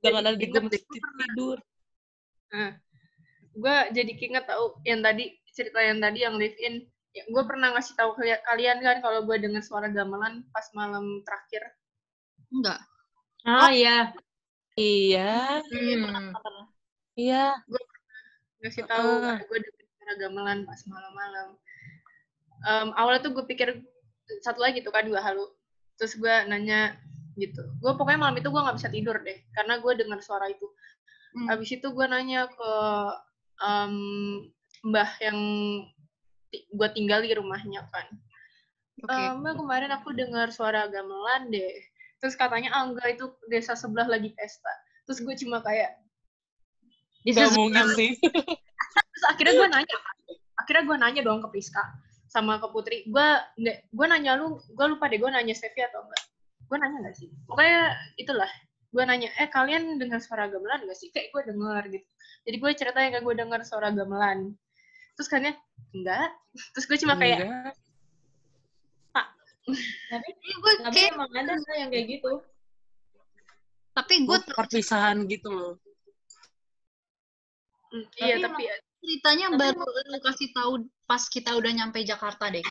[0.00, 1.58] jangan ada Jadi di gue inget masih gue pernah- tidur
[3.56, 6.84] gue jadi keinget tahu yang tadi cerita yang tadi yang live in.
[7.16, 11.24] Ya, gue pernah ngasih tahu ke kalian kan kalau gue dengar suara gamelan pas malam
[11.24, 11.64] terakhir.
[12.52, 12.80] Enggak
[13.46, 14.10] Ah iya.
[14.76, 16.34] iya Hmm.
[17.16, 17.54] iya
[18.60, 19.38] ngasih tahu Ah.
[19.40, 21.48] gue dengar suara gamelan pas malam-malam
[22.66, 23.68] Em, awalnya tuh gue pikir
[24.42, 25.46] satu lagi tuh kan gue halu
[25.96, 26.98] terus gue nanya
[27.36, 30.66] gitu gue pokoknya malam itu gue nggak bisa tidur deh karena gue dengar suara itu
[31.36, 31.52] Hmm.
[31.52, 32.72] Habis itu gue nanya ke
[33.60, 33.94] em,
[34.88, 35.36] mbah yang
[36.72, 38.08] gue tinggal di rumahnya kan.
[39.04, 41.76] oke "Eh, mbak kemarin aku dengar suara gamelan deh.
[42.26, 44.74] Terus katanya, ah enggak itu desa sebelah lagi pesta.
[45.06, 45.94] Terus gue cuma kayak,
[47.22, 48.14] Gak mungkin sih
[49.14, 50.16] terus akhirnya gue nanya kan.
[50.58, 51.82] Akhirnya gue nanya dong ke Priska
[52.26, 53.06] sama ke Putri.
[53.06, 53.26] Gue
[53.62, 56.22] nggak, gue nanya lu, gue lupa deh gue nanya Sevi atau enggak.
[56.66, 57.30] Gue nanya nggak sih?
[57.46, 58.50] Pokoknya itulah.
[58.90, 61.14] Gue nanya, eh kalian dengar suara gamelan nggak sih?
[61.14, 62.06] Kayak gue denger gitu.
[62.50, 64.58] Jadi gue ceritain kayak gue dengar suara gamelan.
[65.14, 65.54] Terus katanya,
[65.94, 66.30] enggak.
[66.74, 67.74] Terus gue cuma kayak, Enggak.
[69.66, 72.32] Tapi, gue tapi kayak emang ada Sa, yang kayak gitu.
[73.96, 75.74] tapi gue perpisahan gitu loh.
[77.90, 80.72] "Hmm, iya Tapi tapi ya, ceritanya Tapi baru lu kasih tahu
[81.08, 82.62] pas kita udah nyampe Jakarta deh.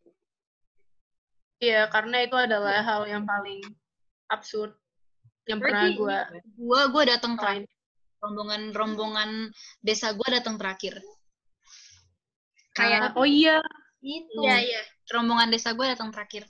[1.59, 3.59] Iya karena itu adalah hal yang paling
[4.31, 4.77] absurd
[5.49, 6.17] yang pernah Berarti gue
[6.63, 7.67] gue gue datang terakhir.
[8.23, 9.29] Rombongan rombongan
[9.83, 11.03] desa gue datang terakhir.
[12.71, 13.59] Kayak oh iya.
[13.99, 14.45] Itu.
[14.45, 14.81] iya iya.
[15.09, 16.45] Rombongan desa gue datang terakhir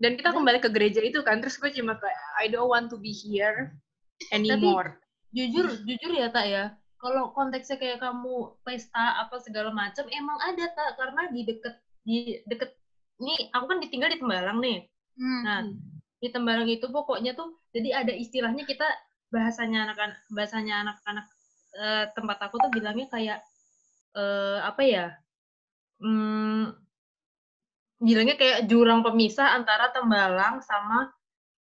[0.00, 2.96] dan kita kembali ke gereja itu kan terus gue cuma kayak I don't want to
[2.96, 3.76] be here
[4.32, 6.64] anymore Jujur, jujur ya tak ya.
[7.00, 11.74] Kalau konteksnya kayak kamu pesta apa segala macam, emang ada tak karena di deket
[12.04, 12.76] di deket
[13.22, 14.78] nih aku kan ditinggal di Tembalang nih.
[15.16, 15.40] Hmm.
[15.46, 15.60] Nah,
[16.20, 18.84] di Tembalang itu pokoknya tuh jadi ada istilahnya kita
[19.30, 21.26] bahasanya anak-anak bahasanya anak-anak
[21.78, 23.38] eh, tempat aku tuh bilangnya kayak
[24.18, 25.06] eh, apa ya?
[26.02, 26.74] Hmm,
[28.00, 31.12] bilangnya kayak jurang pemisah antara Tembalang sama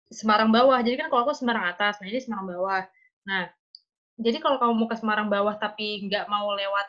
[0.08, 0.80] Semarang bawah.
[0.84, 2.84] Jadi kan kalau aku Semarang atas, nah ini Semarang bawah.
[3.28, 3.52] Nah,
[4.20, 6.88] jadi kalau kamu mau ke Semarang bawah tapi nggak mau lewat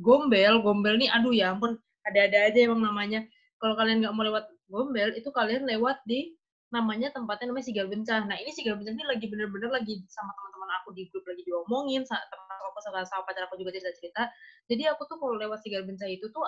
[0.00, 1.76] Gombel, Gombel nih, aduh ya ampun,
[2.08, 3.24] ada-ada aja emang namanya.
[3.60, 6.32] Kalau kalian nggak mau lewat Gombel, itu kalian lewat di
[6.72, 8.24] namanya tempatnya namanya Sigal Bencah.
[8.24, 12.04] Nah ini Sigal Bencah ini lagi bener-bener lagi sama teman-teman aku di grup lagi diomongin,
[12.08, 14.32] teman aku sama, sama pacar aku juga cerita-cerita.
[14.72, 16.44] Jadi aku tuh kalau lewat Sigal Bencah itu tuh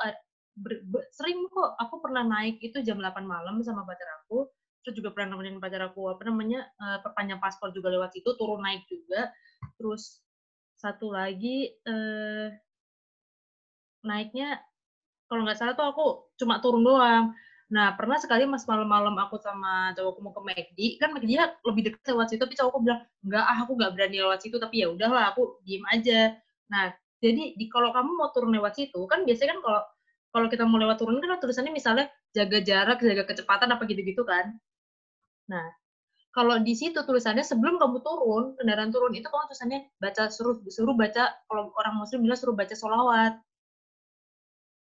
[1.14, 1.70] sering kok.
[1.82, 4.46] Aku pernah naik itu jam 8 malam sama pacar aku
[4.84, 8.60] terus juga pernah nemenin pacar aku apa namanya eh, perpanjang paspor juga lewat situ turun
[8.60, 9.32] naik juga.
[9.80, 10.20] Terus
[10.76, 12.48] satu lagi eh
[14.04, 14.60] naiknya
[15.26, 16.04] kalau nggak salah tuh aku
[16.36, 17.32] cuma turun doang.
[17.72, 21.32] Nah pernah sekali mas malam-malam aku sama cowokku mau ke McD kan McD
[21.64, 24.84] lebih dekat lewat situ tapi cowokku bilang nggak ah aku nggak berani lewat situ tapi
[24.84, 26.36] ya udahlah aku diem aja.
[26.68, 26.92] Nah
[27.24, 29.80] jadi di kalau kamu mau turun lewat situ kan biasanya kan kalau
[30.34, 34.58] kalau kita mau lewat turun kan tulisannya misalnya jaga jarak jaga kecepatan apa gitu-gitu kan.
[35.46, 35.62] Nah,
[36.34, 40.98] kalau di situ tulisannya sebelum kamu turun kendaraan turun itu kamu tulisannya baca suruh suruh
[40.98, 43.38] baca kalau orang muslim bilang suruh baca solawat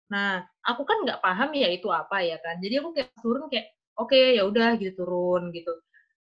[0.07, 2.59] nah aku kan nggak paham ya itu apa ya kan.
[2.59, 5.71] Jadi aku kayak turun kayak oke okay, ya udah gitu turun gitu.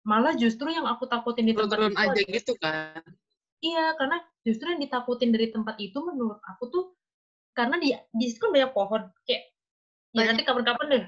[0.04, 3.00] Malah justru yang aku takutin di tempat turun itu aja gitu kan.
[3.60, 6.84] Iya, karena justru yang ditakutin dari tempat itu menurut aku tuh
[7.56, 9.42] karena di di situ kan banyak pohon kayak
[10.16, 11.04] ya nanti kapan-kapan deh.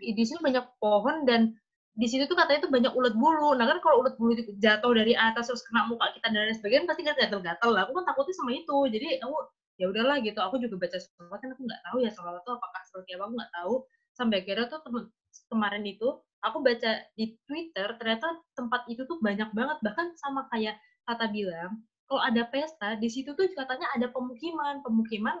[0.00, 1.54] Di sini banyak pohon dan
[1.92, 3.52] di situ tuh katanya tuh banyak ulat bulu.
[3.56, 6.56] Nah kan kalau ulat bulu itu jatuh dari atas terus kena muka kita dan lain
[6.56, 7.80] sebagainya pasti kan gatel-gatel lah.
[7.88, 8.76] Aku kan takutnya sama itu.
[8.88, 9.36] Jadi aku
[9.80, 10.38] ya udahlah gitu.
[10.40, 13.34] Aku juga baca sholawat kan aku nggak tahu ya sholawat tuh apakah seperti apa aku
[13.38, 13.74] nggak tahu.
[14.16, 15.10] Sampai akhirnya tuh temen-
[15.52, 16.08] kemarin itu
[16.42, 18.26] aku baca di Twitter ternyata
[18.58, 20.76] tempat itu tuh banyak banget bahkan sama kayak
[21.06, 21.80] kata bilang
[22.10, 25.38] kalau ada pesta di situ tuh katanya ada pemukiman pemukiman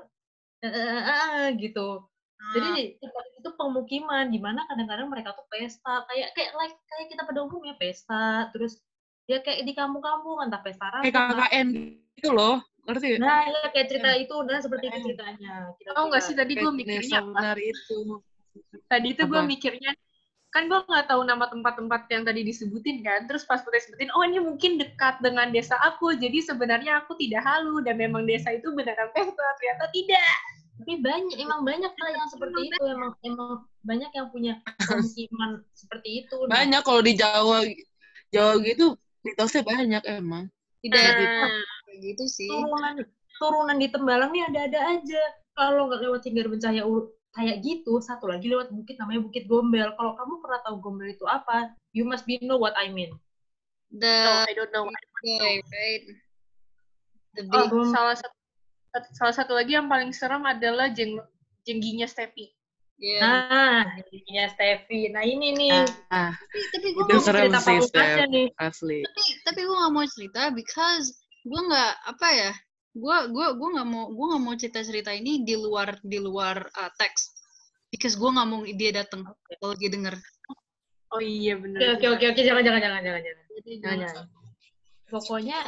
[1.58, 1.88] gitu
[2.52, 2.74] jadi Ah.
[3.38, 7.74] itu pemukiman di mana kadang-kadang mereka tuh pesta kayak kayak like kayak kita pada umumnya
[7.78, 8.82] pesta terus
[9.30, 11.68] ya kayak di kampung-kampung entah pesta Kayak rakyat KKN
[12.18, 12.58] gitu loh.
[12.82, 13.14] Ngerti?
[13.22, 16.42] nah ya kayak cerita itu nah seperti itu ceritanya Tau nggak sih kira-kira.
[16.42, 17.50] tadi gue Kayak mikirnya apa?
[17.62, 17.98] itu.
[18.90, 19.46] Tadi itu gue Apa?
[19.46, 19.90] mikirnya
[20.52, 23.24] kan gue nggak tahu nama tempat-tempat yang tadi disebutin kan.
[23.24, 26.12] Terus pas gue sebutin oh ini mungkin dekat dengan desa aku.
[26.12, 27.80] Jadi sebenarnya aku tidak halu.
[27.80, 29.46] Dan memang desa itu beneran pesta.
[29.58, 30.36] Ternyata tidak.
[30.76, 32.82] Tapi banyak emang banyak lah yang seperti itu.
[32.84, 33.50] Emang emang
[33.80, 36.36] banyak yang punya pemukiman seperti itu.
[36.44, 36.80] Nah, Banyak.
[36.84, 37.58] Kalau di Jawa
[38.28, 38.86] Jawa gitu
[39.24, 40.52] mitosnya banyak emang.
[40.84, 42.50] daerah Nah, kayak gitu sih.
[42.50, 43.00] Turunan
[43.40, 45.22] turunan di Tembalang nih ada-ada aja.
[45.56, 46.84] Kalau nggak lewat Singgar Bencaya
[47.32, 49.92] kayak gitu, satu lagi lewat bukit namanya Bukit Gombel.
[49.96, 53.12] Kalau kamu pernah tahu Gombel itu apa, you must be know what I mean.
[53.92, 56.04] no the I don't know boy right
[57.36, 58.36] the oh big salah satu
[59.12, 61.20] salah satu lagi yang paling serem adalah jeng
[61.68, 62.48] jengginya Stepi
[62.96, 63.20] yeah.
[63.20, 65.10] Nah, jadinya Steffi.
[65.10, 65.74] Nah ini nih,
[66.06, 68.32] Ah, tapi tapi gue serem cerita sih, pamungkasnya Steph.
[68.32, 68.46] nih.
[68.62, 68.98] Asli.
[69.02, 71.06] tapi tapi gue nggak mau cerita because
[71.42, 72.52] gue nggak apa ya
[72.92, 76.60] gue gue gue nggak mau gue nggak mau cerita cerita ini di luar di luar
[76.76, 77.32] uh, teks.
[77.88, 79.24] Because gue nggak mau dia datang
[79.60, 80.16] kalau dia denger.
[81.12, 83.44] Oh iya Oke, bener oke, oke, oke, jangan, jangan, jangan, jangan, jangan.
[83.62, 84.26] Jangan, jangan.
[85.12, 85.58] Pokoknya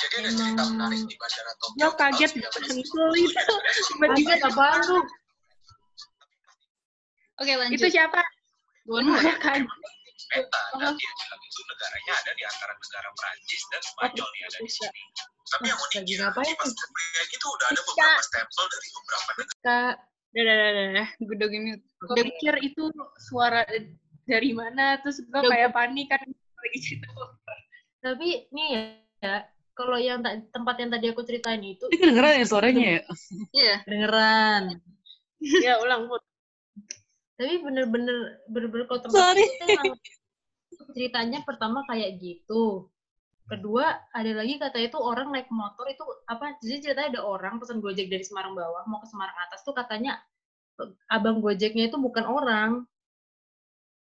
[0.00, 1.78] Jadi ada Emang- cerita menarik di Bandara Tokyo.
[1.78, 2.30] gue kaget.
[2.34, 2.74] tahun 1999.
[2.74, 3.54] sentul itu
[3.86, 5.00] tiba-tiba apaan lu?
[7.40, 7.76] oke lanjut.
[7.78, 8.20] Itu siapa?
[8.88, 9.68] Gue gue kaget
[10.30, 14.58] Peta dan dia bilang itu negaranya ada di antara negara Perancis dan Spanyol nih ada
[14.58, 15.02] di sini.
[15.50, 16.30] Tapi yang uniknya di tuh?
[16.54, 19.54] paspor pria itu udah ada beberapa stempel dari beberapa negara.
[19.60, 19.94] Kak,
[20.30, 21.08] Dah, dah, dah, dah, dah.
[21.18, 21.70] Gue udah gini.
[22.00, 22.82] gue pikir itu
[23.18, 23.60] suara
[24.24, 26.22] dari mana terus gue Ya, kayak panik kan
[26.56, 27.10] lagi cerita
[27.98, 28.68] tapi nih
[29.20, 33.02] ya, kalau yang tempat yang tadi aku ceritain itu Ini kedengeran ya suaranya ya?
[33.52, 33.76] Iya.
[33.84, 34.62] kedengeran.
[35.66, 36.22] ya ulang Put.
[37.34, 38.16] tapi bener-bener
[38.48, 39.44] bener-bener kalau tempat Sorry.
[39.44, 39.96] itu emang
[40.96, 42.88] ceritanya pertama kayak gitu.
[43.50, 47.78] Kedua ada lagi katanya itu orang naik motor itu apa jadi ceritanya ada orang pesan
[47.84, 50.12] gojek dari Semarang bawah mau ke Semarang atas tuh katanya
[50.82, 52.70] eh, abang gojeknya itu bukan orang.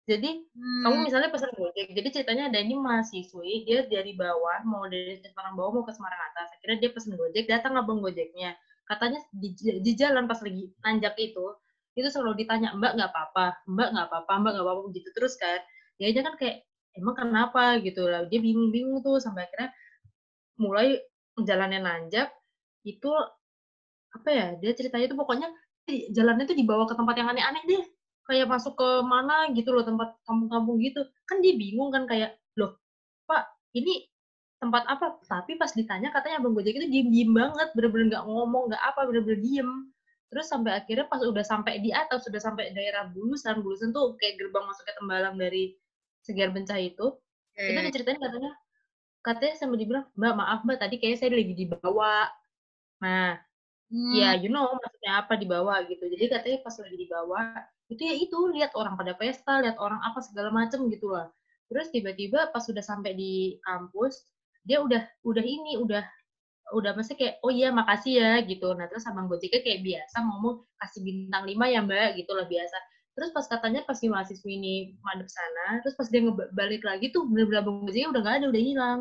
[0.06, 0.82] Jadi Hmm.
[0.86, 5.54] kamu misalnya pesan gojek jadi ceritanya ada ini mahasiswi dia dari bawah mau dari Semarang
[5.58, 8.54] bawah mau ke Semarang atas akhirnya dia pesan gojek datang abang gojeknya.
[8.86, 9.50] Katanya di,
[9.82, 11.46] di jalan pas lagi nanjak itu
[11.98, 13.46] itu selalu ditanya mbak nggak apa-apa?
[13.66, 15.58] Mbak nggak apa-apa mbak nggak apa-apa gitu terus kan
[15.96, 16.56] dia aja kan kayak
[16.96, 17.80] emang kenapa?
[17.80, 18.24] Gitu lah.
[18.28, 19.70] Dia bingung-bingung tuh sampai akhirnya
[20.56, 20.96] mulai
[21.36, 22.32] jalannya nanjak
[22.88, 23.12] itu
[24.16, 25.48] apa ya dia ceritanya tuh pokoknya
[26.16, 27.84] jalannya tuh dibawa ke tempat yang aneh-aneh deh.
[28.26, 31.04] Kayak masuk ke mana gitu loh tempat kampung-kampung gitu.
[31.28, 32.74] Kan dia bingung kan kayak loh
[33.28, 34.08] pak ini
[34.58, 35.20] tempat apa?
[35.28, 39.00] Tapi pas ditanya katanya abang gojek itu diem diem banget bener-bener nggak ngomong nggak apa
[39.08, 39.70] bener-bener diem.
[40.32, 44.42] Terus sampai akhirnya pas udah sampai di atas sudah sampai daerah Bulusan Bulusan tuh kayak
[44.42, 45.76] gerbang masuknya Tembalang dari
[46.26, 47.06] Segar Bencah itu
[47.70, 47.86] itu Oke.
[47.88, 48.52] diceritain katanya
[49.26, 52.14] katanya sampai dibilang mbak maaf mbak tadi kayaknya saya lagi dibawa.
[53.04, 53.38] Nah
[53.86, 54.18] Hmm.
[54.18, 56.04] ya you know maksudnya apa dibawa gitu.
[56.10, 57.40] Jadi katanya pas lagi dibawa
[57.86, 61.30] itu ya itu lihat orang pada pesta lihat orang apa segala macem gitu lah
[61.70, 64.26] terus tiba-tiba pas sudah sampai di kampus
[64.66, 66.02] dia udah udah ini udah
[66.74, 68.74] udah mesti kayak oh iya makasih ya gitu.
[68.74, 72.76] Nah terus abang gojeknya kayak biasa ngomong kasih bintang lima ya mbak gitu lah biasa
[73.16, 77.24] terus pas katanya pas si mahasiswi ini madep sana terus pas dia ngebalik lagi tuh
[77.24, 79.00] bener-bener abang gojeknya udah nggak ada udah hilang.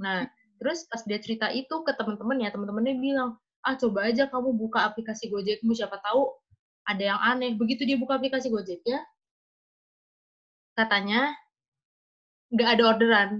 [0.00, 0.18] Nah
[0.56, 3.30] terus pas dia cerita itu ke teman-temannya teman-temannya bilang
[3.62, 6.32] ah coba aja kamu buka aplikasi Gojekmu siapa tahu
[6.88, 7.54] ada yang aneh.
[7.60, 9.04] Begitu dia buka aplikasi Gojek ya
[10.72, 11.36] katanya
[12.56, 13.30] nggak ada orderan.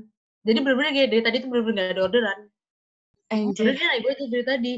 [0.45, 2.39] Jadi bener-bener kayak dari tadi tuh bener-bener nggak ada orderan.
[3.33, 3.64] Anjir.
[3.64, 4.72] Ordernya naik Gojek dari tadi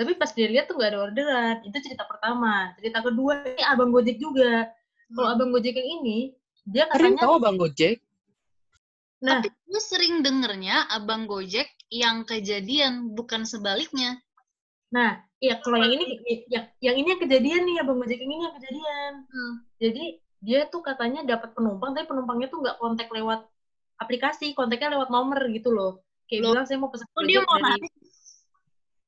[0.00, 3.92] tapi pas dia lihat tuh nggak ada orderan itu cerita pertama cerita kedua ini abang
[3.92, 4.72] Gojek juga
[5.10, 6.18] Kalau abang Gojek yang ini,
[6.62, 7.98] dia Sering katanya, tahu Bang Gojek.
[9.20, 14.22] nah, Tapi gue sering dengernya abang Gojek yang kejadian, bukan sebaliknya.
[14.90, 16.04] nah, iya kalau yang ini,
[16.46, 19.12] yang, yang ini yang kejadian nih, abang Gojek yang ini yang kejadian.
[19.34, 19.54] Hmm.
[19.82, 20.04] Jadi
[20.40, 23.40] dia tuh katanya dapat penumpang, tapi penumpangnya tuh nggak kontak lewat
[23.98, 25.92] aplikasi, kontaknya lewat nomor gitu loh.
[26.30, 26.50] Kayak Loh.
[26.54, 27.90] bilang saya mau pesan Oh, dia mau narik.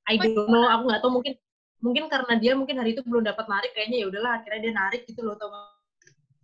[0.08, 1.34] I don't know, aku nggak tahu mungkin
[1.82, 5.02] mungkin karena dia mungkin hari itu belum dapat narik kayaknya ya udahlah akhirnya dia narik
[5.06, 5.50] gitu loh tau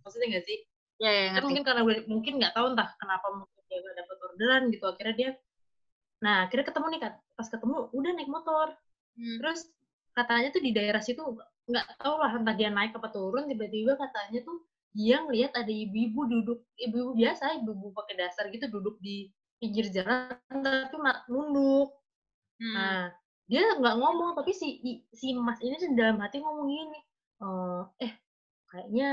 [0.03, 0.59] maksudnya nggak sih?
[0.99, 1.81] Ya, ya, kan mungkin karena
[2.11, 5.29] mungkin nggak tahu entah kenapa mungkin dia nggak dapat orderan gitu akhirnya dia
[6.19, 8.67] nah akhirnya ketemu nih kan pas ketemu udah naik motor.
[9.19, 9.35] Hmm.
[9.39, 9.67] terus
[10.15, 11.19] katanya tuh di daerah situ
[11.67, 16.21] nggak tahu lah entah dia naik apa turun tiba-tiba katanya tuh dia ngelihat ada ibu-ibu
[16.27, 19.29] duduk ibu-ibu biasa ibu-ibu pakai dasar gitu duduk di
[19.59, 20.95] pinggir jalan tapi
[21.29, 21.93] nunduk.
[22.59, 22.73] Hmm.
[22.75, 23.03] Nah,
[23.49, 24.67] dia nggak ngomong, tapi si
[25.09, 26.99] si Mas ini dalam hati ngomong gini,
[27.41, 28.13] "Eh, eh
[28.69, 29.11] kayaknya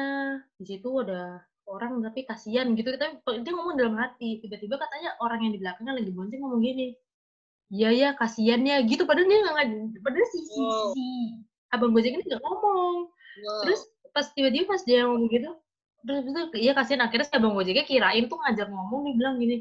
[0.61, 2.95] di situ ada orang tapi kasihan gitu.
[2.95, 4.39] Tapi dia ngomong dalam hati.
[4.45, 6.87] Tiba-tiba katanya orang yang di belakangnya lagi bonceng ngomong gini,
[7.75, 9.03] iya ya kasihan ya gitu.
[9.09, 9.67] Padahal dia nggak
[10.05, 10.93] padahal si si, Wow.
[10.95, 11.05] si
[11.75, 12.97] abang gojek ini nggak ngomong.
[13.45, 13.61] Wow.
[13.67, 13.81] Terus
[14.15, 15.51] pas tiba-tiba pas dia ngomong gitu,
[16.07, 19.57] terus itu iya kasihan akhirnya si abang gojeknya kirain tuh ngajak ngomong dia bilang gini,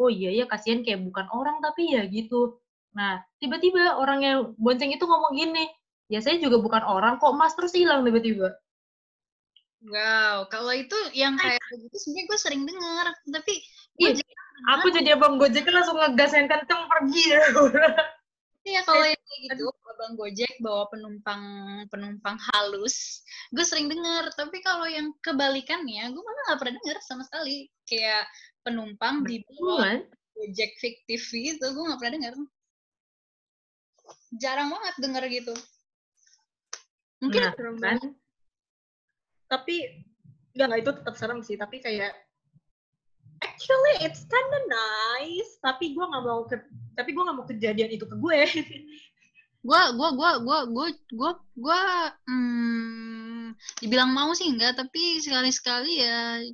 [0.00, 2.58] oh iya ya kasihan kayak bukan orang tapi ya gitu.
[2.94, 5.66] Nah tiba-tiba orang yang bonceng itu ngomong gini,
[6.08, 8.54] ya saya juga bukan orang kok mas terus hilang tiba-tiba.
[9.84, 13.54] Wow, kalau itu yang kayak begitu sebenarnya gue sering dengar, tapi
[14.00, 14.16] Ih,
[14.72, 17.24] aku jadi abang gojeknya langsung ngegas yang kenceng pergi.
[18.64, 19.64] Iya kalau yang kayak gitu
[19.94, 21.42] abang Gojek bawa penumpang
[21.92, 23.20] penumpang halus,
[23.52, 24.32] gue sering dengar.
[24.32, 27.68] Tapi kalau yang kebalikannya, gue malah nggak pernah dengar sama sekali.
[27.84, 28.24] Kayak
[28.64, 30.08] penumpang di Kan?
[30.34, 32.34] Gojek fiktif gitu, gue nggak pernah dengar.
[34.40, 35.54] Jarang banget denger gitu.
[37.22, 37.82] Mungkin Nah, Serem kan?
[37.98, 38.12] banget.
[39.48, 39.74] Tapi
[40.54, 42.12] enggak enggak itu tetap serem sih, tapi kayak
[43.42, 46.56] actually it's kinda nice, tapi gua nggak mau ke
[46.94, 48.40] tapi gua nggak mau kejadian itu ke gue.
[49.64, 51.82] gue gue gue gue gue gue gue
[52.28, 56.44] hmm, dibilang mau sih enggak tapi sekali sekali ya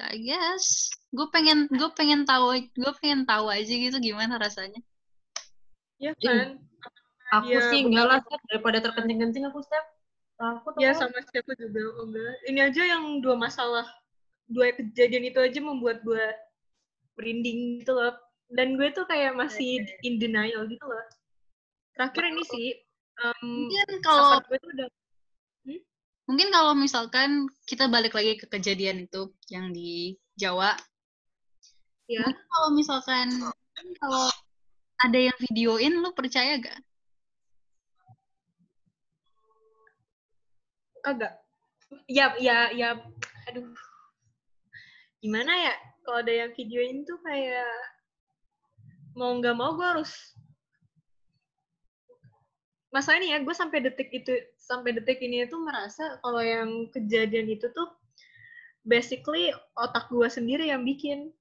[0.00, 4.80] I guess gue pengen gue pengen tahu gue pengen tahu aja gitu gimana rasanya
[6.00, 6.56] ya kan?
[7.40, 8.44] Aku Iya, sih enggak lah, Steph.
[8.50, 9.84] daripada terkencing-kencing aku step.
[10.38, 12.32] Aku tuh Ya sama siapa juga enggak.
[12.50, 13.86] Ini aja yang dua masalah,
[14.46, 16.24] dua kejadian itu aja membuat gue
[17.18, 18.14] merinding gitu loh.
[18.52, 21.04] Dan gue tuh kayak masih in denial gitu loh.
[21.94, 22.68] Terakhir ini sih,
[23.22, 24.88] um, mungkin kalau gue tuh udah
[26.24, 30.72] mungkin kalau misalkan kita balik lagi ke kejadian itu yang di Jawa
[32.08, 33.28] ya mungkin kalau misalkan
[34.00, 34.32] kalau
[35.04, 36.80] ada yang videoin lu percaya gak
[41.04, 41.36] kagak.
[42.08, 42.96] Ya, ya, ya,
[43.52, 43.68] aduh.
[45.20, 45.74] Gimana ya?
[46.04, 47.72] Kalau ada yang videoin tuh kayak
[49.14, 50.12] mau nggak mau gue harus
[52.94, 57.66] masalahnya ya gue sampai detik itu sampai detik ini tuh merasa kalau yang kejadian itu
[57.74, 57.90] tuh
[58.86, 61.34] basically otak gue sendiri yang bikin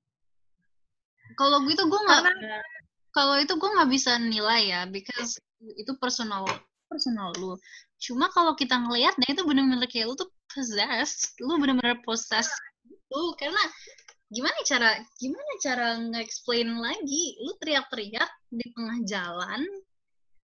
[1.38, 2.24] kalau gitu gue nggak
[3.14, 5.38] kalau itu gue nggak bisa nilai ya because
[5.78, 6.46] itu personal
[6.90, 7.54] personal lu
[8.04, 11.34] cuma kalau kita ngelihat nah itu bener-bener kayak lu tuh possessed.
[11.40, 12.52] Lu bener-bener possess
[13.14, 13.62] lu karena
[14.34, 14.90] gimana cara
[15.22, 17.38] gimana cara nge-explain lagi?
[17.40, 19.62] Lu teriak-teriak di tengah jalan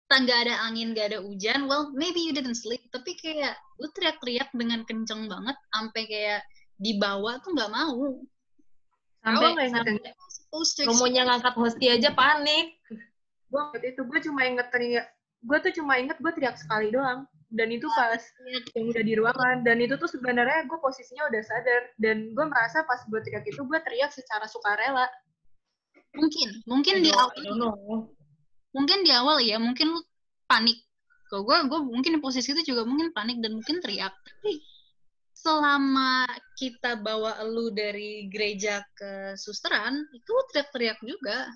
[0.07, 1.69] tak nggak ada angin nggak ada hujan.
[1.69, 2.83] Well maybe you didn't sleep.
[2.89, 6.41] Tapi kayak lu teriak-teriak dengan kenceng banget sampai kayak
[6.79, 8.23] dibawa tuh nggak mau.
[9.23, 9.93] Sampai sampai
[10.85, 12.77] romonya ngangkat hosti aja panik.
[13.53, 15.05] gue waktu itu gue cuma inget teriak
[15.45, 18.17] gue tuh cuma inget gue teriak sekali doang dan itu pas
[18.73, 19.61] yang udah di ruangan.
[19.61, 21.81] Dan itu tuh sebenarnya gue posisinya udah sadar.
[22.01, 25.05] Dan gue merasa pas gue teriak itu gue teriak secara sukarela.
[26.17, 27.33] Mungkin mungkin di awal
[28.73, 30.01] mungkin di awal ya mungkin lu
[30.49, 30.81] panik.
[31.29, 34.13] Kok gue gue mungkin di posisi itu juga mungkin panik dan mungkin teriak.
[34.13, 34.57] Tapi
[35.37, 36.25] selama
[36.57, 41.53] kita bawa lu dari gereja ke susteran itu lu teriak-teriak juga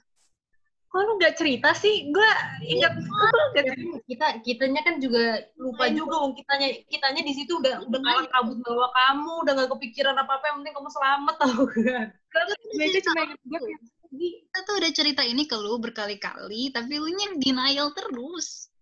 [0.98, 2.10] kok lu nggak cerita sih?
[2.10, 2.30] Gue
[2.66, 7.34] ingat gue nggak Ya, cerita kita kitanya kan juga lupa juga wong kitanya kitanya di
[7.38, 10.90] situ udah udah kalah kabut bawa kamu udah gak kepikiran apa apa yang penting kamu
[10.90, 12.08] selamat tau kan
[12.50, 17.14] gue cuma inget gue lagi kita tuh udah cerita ini ke lu berkali-kali tapi lu
[17.14, 18.74] nya denial terus.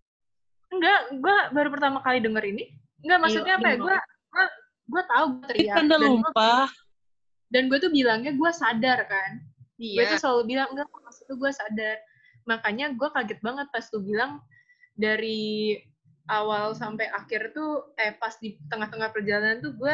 [0.71, 2.63] Enggak gue baru pertama kali denger ini.
[3.03, 3.75] Enggak maksudnya Iya, apa ya?
[3.75, 3.83] Iya.
[3.83, 3.97] gue
[4.31, 4.45] gue
[4.85, 6.53] gue tahu gue teriak kan udah dan lupa.
[7.49, 9.31] dan gue tuh bilangnya gue sadar kan
[9.75, 11.97] gue iya tuh selalu bilang enggak pas itu gue sadar
[12.47, 14.39] makanya gue kaget banget pas tuh bilang
[14.95, 15.75] dari
[16.31, 19.93] awal sampai akhir tuh eh pas di tengah-tengah perjalanan tuh gue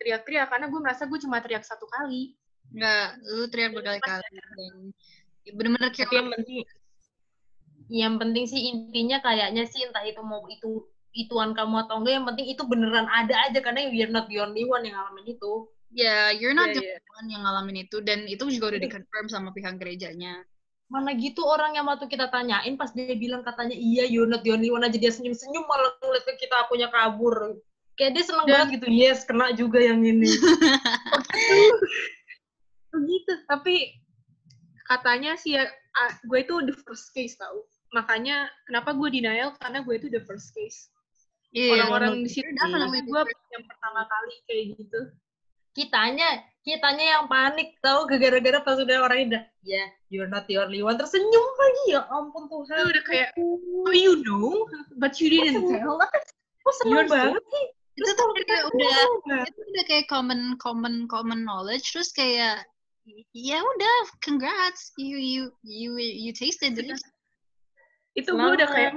[0.00, 2.34] teriak-teriak karena gue merasa gue cuma teriak satu kali.
[2.72, 4.74] Enggak, lu teriak berkali-kali dan
[5.50, 6.58] bener-bener kayak yang penting
[7.90, 12.26] yang penting sih intinya kayaknya sih entah itu mau itu ituan kamu atau enggak yang
[12.30, 15.66] penting itu beneran ada aja karena you're not the only one yang ngalamin itu.
[15.90, 16.98] Ya you're not Iya, the iya.
[17.18, 20.42] one yang ngalamin itu dan itu juga udah dikonfirm sama pihak gerejanya.
[20.90, 24.50] Mana gitu orang yang waktu kita tanyain pas dia bilang katanya iya you're not the
[24.50, 27.58] only one aja dia senyum-senyum malah ngeliat ke kita punya kabur.
[27.94, 28.86] Kayak dia seneng Dan- banget gitu.
[28.90, 30.24] Yes, kena juga yang ini.
[32.94, 33.32] Begitu.
[33.46, 33.76] Tapi
[34.88, 35.68] katanya sih ya,
[36.24, 37.66] gue itu the first case tau.
[37.92, 40.88] Makanya kenapa gue denial karena gue itu the first case.
[41.50, 43.22] Iya, Orang-orang di situ gue
[43.52, 45.00] yang pertama kali kayak gitu.
[45.72, 50.82] Kitanya kitanya yang panik tahu gara-gara pas udah orang udah ya you're not the only
[50.82, 50.98] one.
[50.98, 54.66] Tersenyum lagi ya ampun Itu Tuhan udah kayak, oh you know,
[54.98, 55.96] but you didn't tell.
[56.60, 57.64] kok seneng banget sih?
[57.96, 58.96] Itu tuh kayak udah
[59.46, 61.94] itu udah kayak common common common knowledge.
[61.94, 62.66] Terus kayak
[63.32, 64.92] ya udah congrats.
[64.98, 66.98] You you you you tasted it.
[68.18, 68.92] Itu gue udah kayak,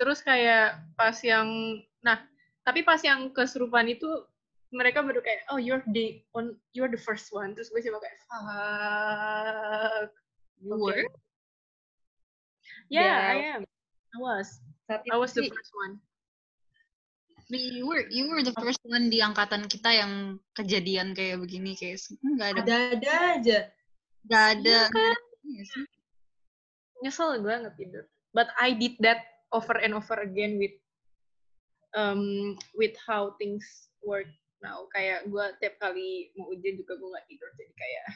[0.00, 2.24] terus kayak pas yang, nah,
[2.64, 4.08] tapi pas yang kesurupan itu
[4.72, 7.52] mereka baru kayak, oh you're the on, you're the first one.
[7.52, 10.10] Terus gue cuma kayak, fuck.
[10.58, 11.04] you Okay.
[11.04, 11.12] were
[12.92, 13.32] Yeah, Ya.
[13.32, 13.62] I am.
[14.12, 14.60] I was.
[14.88, 16.00] Saat I was the first one.
[17.52, 22.00] you were you were the first one di angkatan kita yang kejadian kayak begini kayak
[22.24, 23.58] nggak ada ada-ada aja
[24.24, 24.76] nggak ada
[25.42, 25.86] Iya kan?
[27.02, 28.04] Nyesel banget tidur.
[28.30, 30.72] But I did that over and over again with
[31.98, 34.30] um with how things work
[34.62, 34.86] now.
[34.94, 38.06] Kayak gue tiap kali mau ujian juga gue nggak tidur jadi kayak.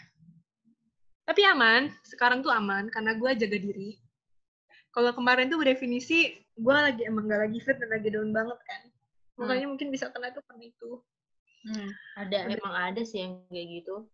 [1.27, 1.83] Tapi aman.
[2.07, 3.99] Sekarang tuh aman karena gue jaga diri.
[4.95, 8.83] Kalau kemarin tuh definisi gue lagi emang gak lagi fit dan lagi down banget kan.
[9.37, 11.03] Makanya mungkin bisa kena tuh karena itu.
[11.67, 11.91] Hmm.
[12.15, 14.07] ada emang ada sih yang kayak gitu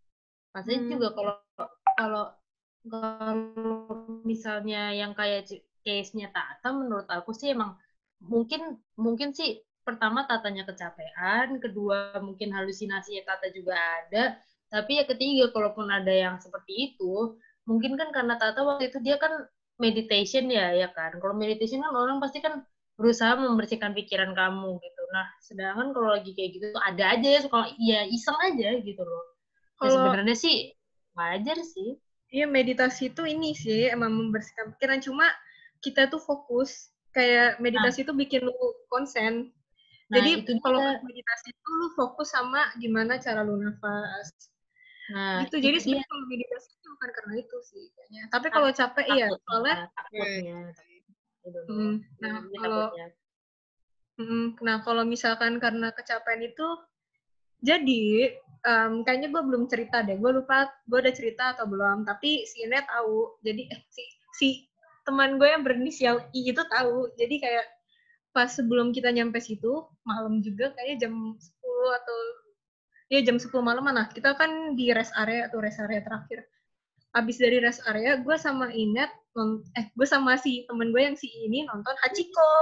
[0.56, 0.90] maksudnya Hmm.
[0.96, 1.36] juga kalau
[2.00, 2.24] kalau
[2.88, 3.36] kalau
[4.24, 5.52] misalnya yang kayak
[5.84, 7.76] case-nya Tata menurut aku sih emang
[8.24, 14.38] mungkin mungkin sih pertama Tatanya kecapean kedua mungkin halusinasinya Tata juga ada
[14.72, 17.36] tapi ya ketiga kalaupun ada yang seperti itu
[17.68, 19.46] mungkin kan karena Tata waktu itu dia kan
[19.80, 21.16] meditation ya ya kan?
[21.18, 22.62] Kalau meditation kan orang pasti kan
[22.98, 25.02] berusaha membersihkan pikiran kamu gitu.
[25.14, 29.02] Nah sedangkan kalau lagi kayak gitu tuh ada aja ya suka ya iseng aja gitu
[29.02, 29.24] loh.
[29.82, 30.56] Ya, Kalau sebenarnya sih
[31.18, 31.98] wajar sih.
[32.32, 35.00] Iya meditasi itu ini sih emang membersihkan pikiran.
[35.04, 35.26] Cuma
[35.84, 38.54] kita tuh fokus kayak meditasi itu bikin lu
[38.88, 39.52] konsen.
[40.12, 44.28] Nah, Jadi itu kalau pas meditasi itu lu fokus sama gimana cara lu nafas.
[45.08, 45.56] nah gitu.
[45.56, 48.22] itu Jadi sebenarnya kalau meditasi itu bukan karena itu sih kayaknya.
[48.28, 50.58] Tapi kalau capek iya, soalnya takutnya.
[51.64, 53.06] Hmm, nah Ini kalau takutnya.
[54.20, 56.68] mm, nah kalau misalkan karena kecapean itu
[57.64, 58.36] jadi
[58.68, 60.20] em, kayaknya gue belum cerita deh.
[60.20, 62.04] Gue lupa gue udah cerita atau belum.
[62.04, 63.40] Tapi si Ine tahu.
[63.40, 64.02] Jadi eh, si
[64.36, 64.48] si
[65.08, 67.08] teman gue yang berinisial I itu tahu.
[67.16, 67.64] Jadi kayak
[68.32, 72.18] pas sebelum kita nyampe situ malam juga kayaknya jam 10 atau
[73.12, 76.48] ya jam 10 malam mana kita kan di rest area atau rest area terakhir.
[77.12, 79.12] Abis dari rest area gue sama Inet
[79.76, 82.52] eh gue sama si temen gue yang si ini nonton Hachiko.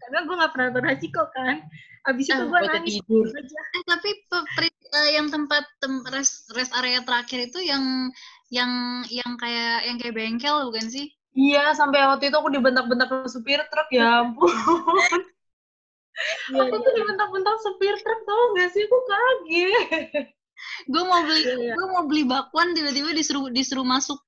[0.00, 1.60] Karena gue nggak pernah nonton Hachiko kan.
[2.08, 3.28] Abis itu Ah, gue nangis tidur.
[3.28, 3.60] aja.
[3.76, 4.08] Eh, tapi
[4.96, 8.08] eh, yang tempat tem- rest, rest area terakhir itu yang
[8.48, 11.12] yang yang kayak yang kayak bengkel bukan sih?
[11.36, 14.50] Iya, sampai waktu itu aku dibentak-bentak supir truk, ya ampun.
[16.50, 18.82] Iya, aku tuh dibentak-bentak supir truk, tau gak sih?
[18.88, 20.26] Aku kaget.
[20.90, 21.72] Gue mau beli Iya, iya.
[21.78, 24.18] gue mau beli bakwan tiba-tiba disuruh disuruh masuk.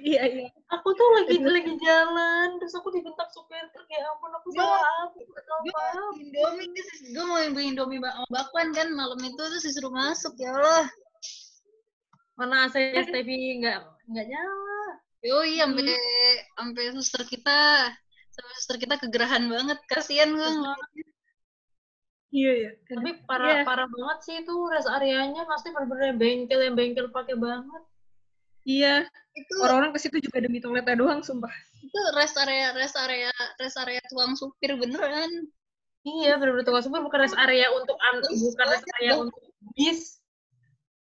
[0.00, 4.48] iya iya Aku tuh lagi lagi jalan, terus aku dibentak supir truk, ya ampun, aku
[4.52, 5.80] salah apa?
[6.20, 6.68] Indomie
[7.16, 10.86] gue mau beli Indomie sama bakwan kan malam itu terus disuruh masuk ya Allah.
[12.38, 13.28] Mana AC STV
[13.58, 13.78] nggak
[14.08, 14.80] nggak nyala.
[15.26, 15.90] Yoi sampai
[16.54, 17.90] sampai suster kita
[18.30, 20.46] sampai suster kita kegerahan banget kasihan gue.
[22.30, 23.62] iya iya Tapi parah Iya.
[23.66, 27.82] parah banget sih itu rest areanya pasti bener-bener bengkel yang bengkel pakai banget.
[28.62, 28.94] iya
[29.34, 33.78] Itu orang-orang ke situ juga demi toiletnya doang sumpah itu rest area rest area rest
[33.80, 35.30] area tuang supir beneran.
[36.06, 39.40] Iya, bener-bener tukang supir bukan rest area untuk an bukan rest area untuk
[39.74, 40.17] bis.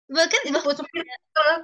[0.07, 1.03] Bahkan bah- Buat supir
[1.33, 1.61] truk.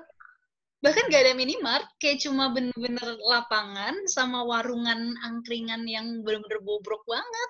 [0.83, 7.49] bahkan gak ada minimart kayak cuma bener-bener lapangan sama warungan angkringan yang bener-bener bobrok banget.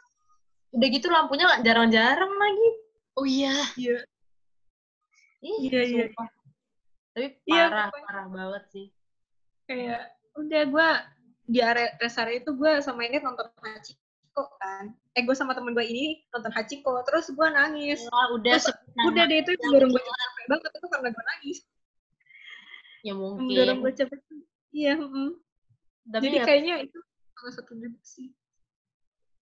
[0.69, 2.69] Udah gitu lampunya nggak jarang-jarang lagi.
[3.13, 3.57] Oh iya.
[3.73, 4.05] iya
[5.41, 6.03] Iya, iya.
[6.07, 6.29] sumpah.
[7.13, 8.05] Tapi Iya, parah, pokoknya.
[8.05, 8.87] parah banget sih.
[9.63, 10.01] kayak
[10.35, 10.89] udah gue
[11.45, 14.02] di area rest area itu gue sama ini nonton Hachiko
[14.33, 14.85] Hachiko kan.
[15.13, 18.01] Eh gue sama temen gue ini nonton Hachiko, terus gue nangis.
[18.09, 18.73] Wah, udah Terus.
[19.05, 21.57] Udah deh itu yang dorong gue capek banget itu karena gue nangis.
[23.05, 23.53] Ya mungkin.
[23.53, 24.19] dorong gue capek.
[24.73, 24.93] Iya.
[24.97, 25.31] mm.
[26.09, 26.97] Tapi Jadi ya, kayaknya itu
[27.37, 28.33] salah satu juga sih.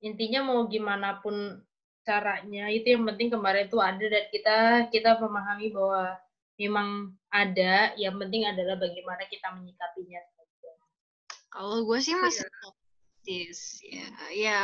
[0.01, 1.61] intinya mau gimana pun
[2.01, 4.57] caranya itu yang penting kemarin itu ada dan kita
[4.89, 6.17] kita memahami bahwa
[6.57, 10.25] memang ada yang penting adalah bagaimana kita menyikapinya
[11.53, 12.49] Kalau gue sih masih
[13.21, 14.07] optimis ya.
[14.33, 14.61] Ya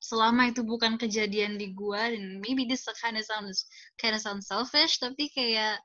[0.00, 3.68] selama itu bukan kejadian di gue dan maybe this kind of sounds
[4.00, 5.76] kind of sounds selfish tapi kayak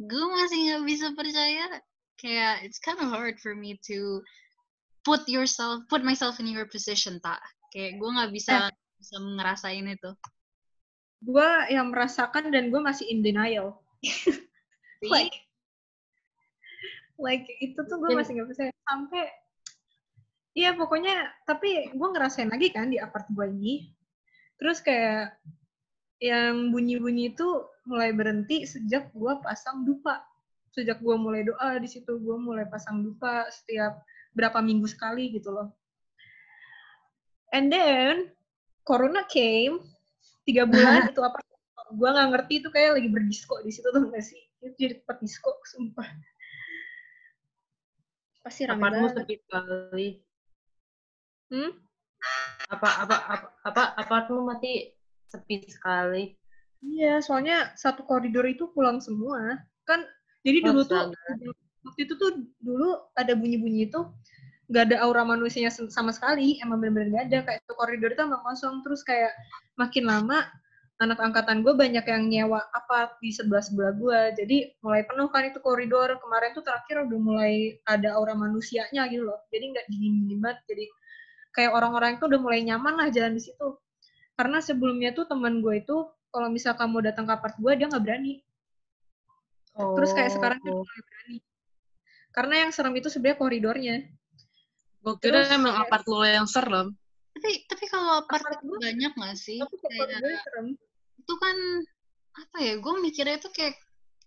[0.00, 1.66] gue masih nggak bisa percaya.
[2.16, 4.22] Kayak it's kind of hard for me to
[5.04, 7.40] put yourself put myself in your position tak
[7.74, 8.70] kayak gue nggak bisa
[9.00, 10.10] bisa ngerasain itu.
[11.20, 13.76] Gue yang merasakan dan gue masih in denial.
[15.12, 15.36] like,
[17.20, 19.24] like itu tuh gue Mungkin- masih nggak bisa sampai
[20.50, 23.94] Iya pokoknya tapi gue ngerasain lagi kan di apart gue ini.
[24.58, 25.38] Terus kayak
[26.20, 27.48] yang bunyi-bunyi itu
[27.86, 30.26] mulai berhenti sejak gue pasang dupa.
[30.74, 34.02] Sejak gue mulai doa di situ gue mulai pasang dupa setiap
[34.34, 35.70] berapa minggu sekali gitu loh.
[37.54, 38.34] And then
[38.82, 39.82] corona came
[40.46, 41.38] tiga bulan itu apa?
[41.94, 44.42] Gue nggak ngerti itu kayak lagi berdisko di situ tuh nggak sih?
[44.62, 46.10] Itu jadi tempat disko sumpah.
[48.42, 49.14] Pasti apartmu banget.
[49.14, 50.08] sepi sekali
[51.50, 51.70] hmm?
[52.70, 54.94] apa apa apa apa apartmu mati
[55.26, 56.40] sepi sekali
[56.80, 59.60] Iya, soalnya satu koridor itu pulang semua.
[59.84, 60.00] Kan,
[60.40, 61.12] jadi dulu tuh,
[61.84, 62.30] waktu itu tuh
[62.60, 64.00] dulu ada bunyi-bunyi itu,
[64.72, 67.38] nggak ada aura manusianya sama sekali, emang bener-bener nggak ada.
[67.44, 68.80] Kayak itu koridor itu emang kosong.
[68.80, 69.32] Terus kayak
[69.76, 70.48] makin lama,
[71.04, 74.20] anak angkatan gue banyak yang nyewa apa di sebelah-sebelah gue.
[74.40, 76.16] Jadi mulai penuh kan itu koridor.
[76.16, 79.40] Kemarin tuh terakhir udah mulai ada aura manusianya gitu loh.
[79.52, 80.64] Jadi nggak dingin-dingin banget.
[80.64, 80.84] Jadi
[81.50, 83.68] kayak orang-orang itu udah mulai nyaman lah jalan di situ.
[84.34, 85.96] Karena sebelumnya tuh teman gue itu
[86.30, 88.40] kalau misal kamu datang ke apart gue dia nggak berani.
[89.74, 90.82] Terus kayak sekarang dia Oh.
[90.82, 91.36] mulai berani.
[92.30, 93.96] Karena yang serem itu sebenarnya koridornya.
[95.00, 96.92] Gue kira Terus emang apart lo yang serem.
[97.30, 100.66] tapi tapi kalau apart gue- banyak nggak sih Tapi kayak koridornya serem.
[101.16, 101.56] itu kan
[102.36, 103.78] apa ya gue mikirnya itu kayak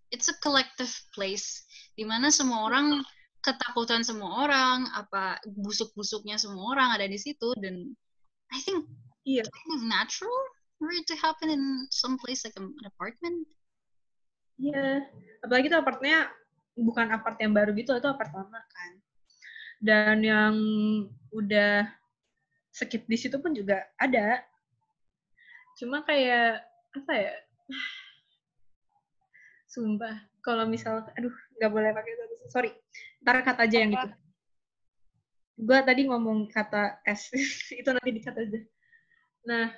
[0.09, 1.61] it's a collective place
[1.93, 3.03] di mana semua orang
[3.43, 7.91] ketakutan semua orang apa busuk-busuknya semua orang ada di situ dan
[8.55, 8.87] I think
[9.23, 9.47] Iya.
[9.47, 10.39] kind of natural
[10.79, 13.47] for it to happen in some place like an apartment
[14.59, 15.07] Iya.
[15.43, 16.29] Apalagi tuh apartnya
[16.77, 18.91] bukan apart yang baru gitu, itu apart lama kan.
[19.83, 20.55] Dan yang
[21.33, 21.89] udah
[22.71, 24.39] skip di situ pun juga ada.
[25.77, 26.63] Cuma kayak
[26.93, 27.33] apa ya?
[29.73, 30.15] Sumpah,
[30.45, 32.25] kalau misal, aduh, nggak boleh pakai itu.
[32.53, 32.71] Sorry,
[33.23, 34.09] ntar kata aja yang itu.
[35.63, 37.31] Gue tadi ngomong kata S,
[37.79, 38.59] itu nanti dikat aja.
[39.47, 39.71] Nah,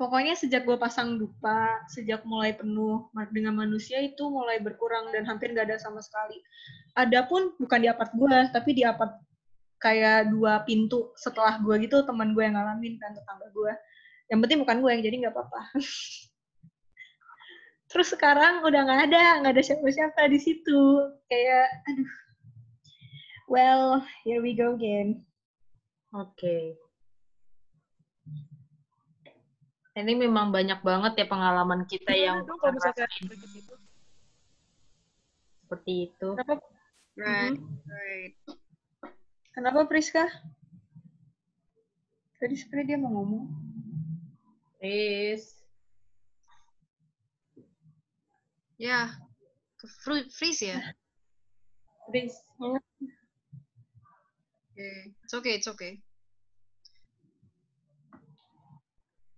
[0.00, 5.52] pokoknya sejak gue pasang dupa, sejak mulai penuh dengan manusia itu mulai berkurang dan hampir
[5.52, 6.40] nggak ada sama sekali.
[6.96, 9.20] Adapun bukan di apart gue, tapi di apart
[9.82, 13.72] kayak dua pintu setelah gue gitu teman gue yang ngalamin kan tetangga gue.
[14.32, 15.60] Yang penting bukan gue yang jadi nggak apa-apa.
[17.94, 20.82] Terus sekarang udah nggak ada, nggak ada siapa-siapa di situ.
[21.30, 22.12] Kayak, aduh.
[23.46, 25.22] Well, here we go again.
[26.10, 26.74] Oke.
[29.94, 33.74] Ini memang banyak banget ya pengalaman kita yang Gimana dong kalau gitu?
[35.62, 36.28] seperti itu.
[36.34, 36.54] Kenapa,
[37.14, 38.34] right right
[39.54, 40.26] kenapa Priska?
[42.42, 43.46] Tadi sebenarnya dia mau ngomong.
[44.82, 45.63] Is
[48.84, 49.08] ya
[50.28, 50.80] freeze ya?
[52.12, 52.80] Is okay.
[55.24, 55.92] it's okay it's okay.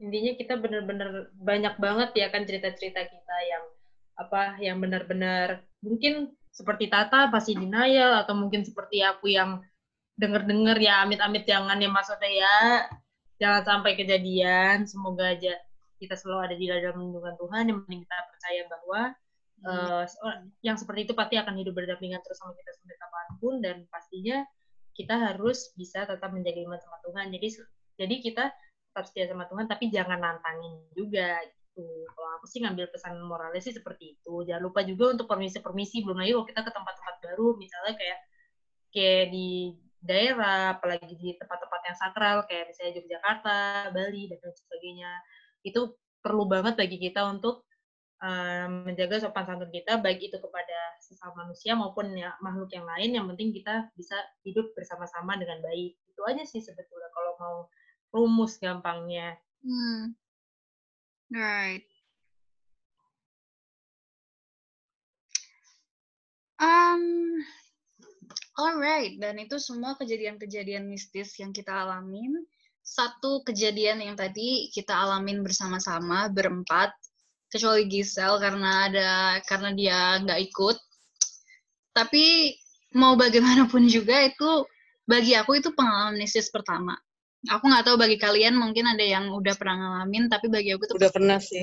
[0.02, 3.64] Intinya kita benar-benar banyak banget ya kan cerita-cerita kita yang
[4.16, 9.60] apa yang benar-benar mungkin seperti Tata pasti denial atau mungkin seperti aku yang
[10.16, 12.58] denger-denger ya amit-amit jangan ya maksudnya ya.
[13.36, 15.54] Jangan sampai kejadian semoga aja
[16.00, 19.00] kita selalu ada di dalam lindungan Tuhan yang penting kita percaya bahwa
[20.06, 23.76] seorang- yang seperti itu pasti akan hidup berdampingan terus sama kita sampai kapan pun dan
[23.88, 24.44] pastinya
[24.96, 27.26] kita harus bisa tetap menjaga iman sama Tuhan.
[27.32, 27.48] Jadi
[27.96, 28.44] jadi kita
[28.92, 31.84] tetap setia sama Tuhan tapi jangan nantangin juga gitu.
[32.16, 34.44] Kalau aku sih ngambil pesan moralnya sih seperti itu.
[34.48, 38.18] Jangan lupa juga untuk permisi-permisi belum lagi kalau kita ke tempat-tempat baru misalnya kayak
[38.92, 43.58] kayak di daerah apalagi di tempat-tempat yang sakral kayak misalnya Yogyakarta
[43.92, 45.12] Bali dan lain sebagainya.
[45.60, 45.80] Itu
[46.24, 47.68] perlu banget bagi kita untuk
[48.88, 53.26] menjaga sopan santun kita baik itu kepada sesama manusia maupun ya makhluk yang lain yang
[53.28, 57.56] penting kita bisa hidup bersama-sama dengan baik itu aja sih sebetulnya kalau mau
[58.16, 59.36] rumus gampangnya.
[59.60, 60.16] Hmm.
[61.28, 61.84] Right.
[66.56, 67.44] Um,
[68.56, 72.32] alright, dan itu semua kejadian-kejadian mistis yang kita alamin.
[72.80, 76.96] Satu kejadian yang tadi kita alamin bersama-sama berempat,
[77.50, 79.10] kecuali Gisel karena ada
[79.46, 80.76] karena dia nggak ikut.
[81.96, 82.52] Tapi
[82.96, 84.66] mau bagaimanapun juga itu
[85.06, 86.96] bagi aku itu pengalaman mistis pertama.
[87.46, 90.98] Aku nggak tahu bagi kalian mungkin ada yang udah pernah ngalamin, tapi bagi aku tuh
[90.98, 91.62] Udah pernah sih.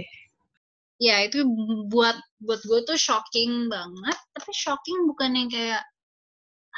[1.01, 1.43] ya itu
[1.91, 5.83] buat buat gue tuh shocking banget tapi shocking bukan yang kayak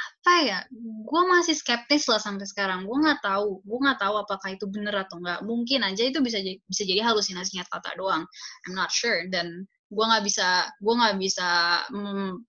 [0.06, 0.60] apa ya
[1.06, 2.86] gue masih skeptis lah sampai sekarang.
[2.90, 6.42] Gue nggak tahu gue nggak tahu apakah itu bener atau enggak mungkin aja itu bisa
[6.42, 8.26] jadi bisa jadi halusinasinya Tata doang.
[8.66, 9.26] I'm not sure.
[9.30, 11.48] Dan gue nggak bisa gue nggak bisa
[11.94, 12.42] mem-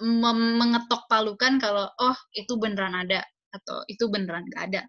[0.00, 3.20] mem- mengetok palukan kalau oh itu beneran ada
[3.52, 4.82] atau itu beneran gak ada.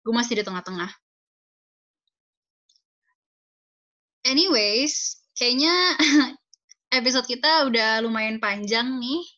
[0.00, 0.88] Gue masih di tengah-tengah.
[4.24, 5.96] Anyways kayaknya
[6.98, 9.37] episode kita udah lumayan panjang nih.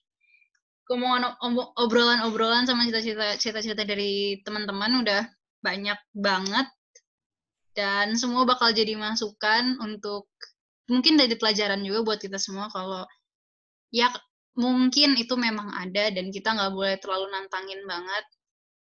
[0.90, 5.22] Obrolan-obrolan sama cita-cita cita-cita dari teman-teman udah
[5.62, 6.66] banyak banget
[7.78, 10.26] dan semua bakal jadi masukan untuk
[10.90, 13.06] mungkin dari pelajaran juga buat kita semua kalau
[13.94, 14.10] ya
[14.58, 18.24] mungkin itu memang ada dan kita nggak boleh terlalu nantangin banget.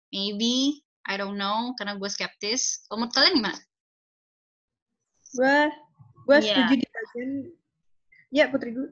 [0.07, 2.87] Maybe, I don't know, karena gue skeptis.
[2.87, 3.59] Kalau menurut kalian gimana?
[5.35, 5.57] Gue
[6.27, 6.43] gue Iya.
[6.47, 7.31] setuju di bagian
[8.31, 8.87] ya Putri gue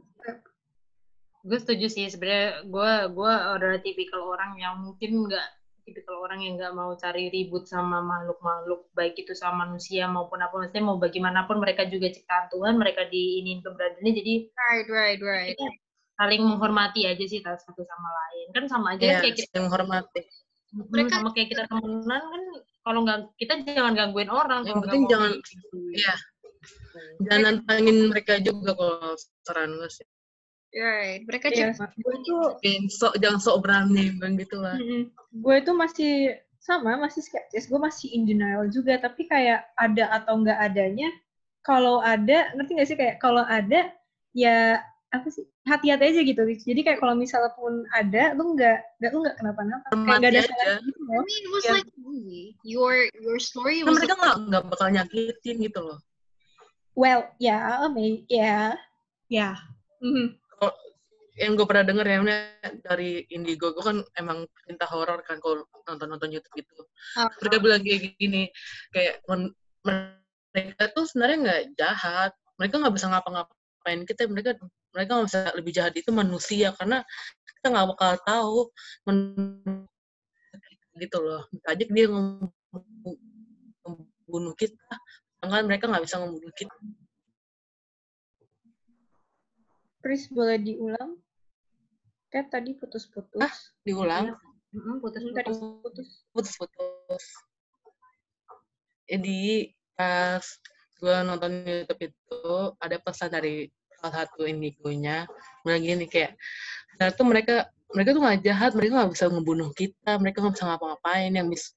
[1.46, 5.48] Gue setuju sih sebenarnya gue gue adalah tipikal orang yang mungkin nggak
[5.86, 10.58] tipikal orang yang nggak mau cari ribut sama makhluk-makhluk baik itu sama manusia maupun apa
[10.58, 15.54] maksudnya mau bagaimanapun mereka juga ciptaan Tuhan mereka diinin keberadaannya jadi Right, right, right.
[15.54, 15.70] kita
[16.18, 20.22] saling menghormati aja sih satu sama lain kan sama aja kan kayak kita menghormati.
[20.74, 22.44] Mereka- sama kayak kita temenan kan
[22.82, 25.38] kalau nggak kita jangan gangguin orang Yang penting jangan-.
[25.94, 26.14] Iya.
[27.30, 29.14] Jangan nantangin mereka juga kalau
[29.46, 30.08] saran gue sih.
[30.76, 31.24] Right.
[31.24, 34.76] Mereka cuma gue tuh Jangan sok jangan sok berani kan gitu lah.
[35.32, 37.72] gue tuh masih sama masih skeptis.
[37.72, 39.00] Gue masih in denial juga.
[39.00, 41.08] Tapi kayak ada atau nggak adanya
[41.64, 42.98] kalau ada ngerti nggak sih?
[43.00, 43.88] Kayak kalau ada
[44.36, 44.84] ya
[45.16, 45.48] apa sih?
[45.64, 46.44] Hati-hati aja gitu.
[46.44, 49.88] Jadi kayak kalau misalnya pun ada lu nggak nggak lu nggak kenapa-napa.
[49.96, 51.76] Kayak nggak ada salahnya gitu I mean, it was Yeah.
[51.80, 51.88] like.
[52.68, 56.00] Your your story Kan was mereka nggak nggak bakal nyakitin gitu loh.
[56.96, 58.72] well ya may ya
[59.28, 59.52] ya
[60.62, 60.74] Mhm.
[61.36, 62.24] Yang gue pernah denger ya
[62.80, 66.88] dari Indigo, gue kan emang cinta horor kan kalau nonton-nonton YouTube gitu.
[67.20, 67.28] Ah.
[67.44, 68.48] Mereka bilang kayak gini,
[68.96, 69.20] kayak
[70.56, 72.32] mereka tuh sebenarnya nggak jahat.
[72.56, 74.32] Mereka nggak bisa ngapa-ngapain kita.
[74.32, 74.56] Mereka
[74.96, 77.04] mereka nggak bisa lebih jahat itu manusia karena
[77.60, 78.72] kita nggak bakal tahu
[80.96, 81.44] gitu loh.
[81.68, 82.56] Aja dia membunuh
[84.56, 84.96] kita,
[85.36, 86.72] sedangkan mereka nggak bisa membunuh kita.
[90.06, 91.18] Chris boleh diulang?
[92.30, 93.42] Kan tadi putus-putus.
[93.42, 93.50] Ah,
[93.82, 94.38] Diulang,
[94.70, 95.58] Hmm, putus-putus.
[95.82, 97.26] Putus putus-putus.
[99.10, 100.46] Jadi pas
[101.02, 102.44] gue nonton YouTube itu
[102.78, 103.66] ada pesan dari
[103.98, 105.26] salah satu indigonya.
[105.66, 106.38] Bilang gini kayak
[107.02, 107.56] ternyata mereka
[107.90, 111.70] mereka tuh nggak jahat mereka nggak bisa ngebunuh kita mereka nggak bisa ngapa-ngapain yang bisa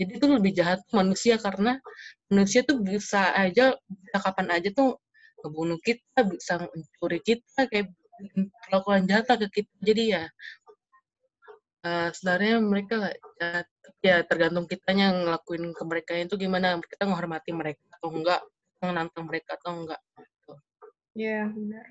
[0.00, 1.76] jadi itu lebih jahat manusia karena
[2.32, 4.96] manusia tuh bisa aja bisa kapan aja tuh
[5.42, 7.90] ngebunuh kita bisa mencuri kita kayak
[9.10, 9.72] jahat lah ke kita.
[9.82, 10.24] Jadi ya
[11.82, 12.94] eh, sebenarnya mereka
[13.82, 18.40] Tapi ya tergantung kitanya ngelakuin ke mereka itu gimana kita menghormati mereka atau enggak
[18.82, 20.00] menantang mereka atau enggak
[21.16, 21.86] ya benar.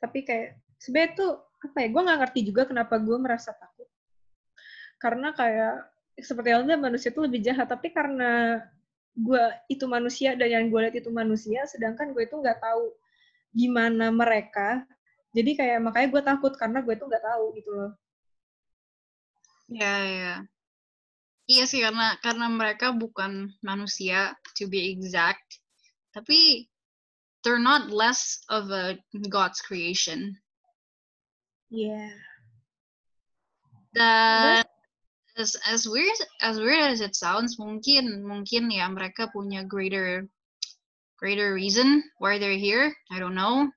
[0.00, 0.48] Tapi kayak
[0.80, 3.88] sebenarnya tuh apa ya gue nggak ngerti juga kenapa gue merasa takut.
[5.00, 5.90] Karena kayak
[6.20, 8.60] seperti halnya manusia itu lebih jahat tapi karena
[9.16, 12.94] gue itu manusia dan yang gue lihat itu manusia sedangkan gue itu nggak tahu
[13.50, 14.86] gimana mereka
[15.34, 17.92] jadi kayak makanya gue takut karena gue itu nggak tahu gitu loh
[19.70, 20.34] Ya, ya.
[21.46, 25.62] Iya sih karena karena mereka bukan manusia to be exact,
[26.10, 26.66] tapi
[27.42, 28.98] they're not less of a
[29.30, 30.34] God's creation.
[31.70, 32.18] Iya
[33.90, 34.66] Dan
[35.40, 36.12] as as weird
[36.44, 40.28] as weird as it sounds, mungkin mungkin ya mereka punya greater
[41.16, 42.92] greater reason why they're here.
[43.08, 43.72] I don't know.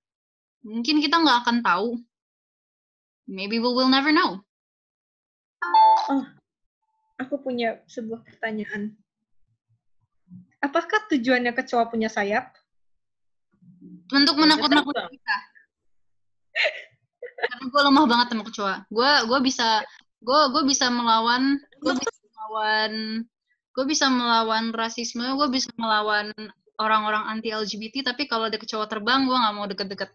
[0.67, 2.03] Mungkin kita nggak akan tahu.
[3.31, 4.43] Maybe we will never know.
[7.23, 8.99] aku punya sebuah pertanyaan
[10.59, 12.51] apakah tujuannya kecoa punya sayap
[14.13, 15.37] Untuk menakut-nakuti kita.
[17.33, 18.75] Karena gue lemah banget sama kecoa.
[18.87, 19.83] Gue gue bisa
[20.23, 22.93] gue gue bisa melawan gue bisa melawan
[23.73, 26.29] gue bisa melawan rasisme, gue bisa melawan
[26.77, 30.09] orang-orang anti LGBT, tapi kalau ada kecoa terbang, gue nggak mau deket-deket.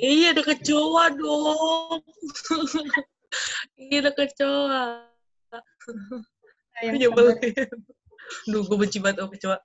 [0.00, 2.00] Iya, ada kecoa dong.
[3.84, 4.84] iya, ada kecoa.
[6.82, 7.36] Yang Nyebelin.
[8.48, 9.58] Duh, gue benci banget sama kecoa.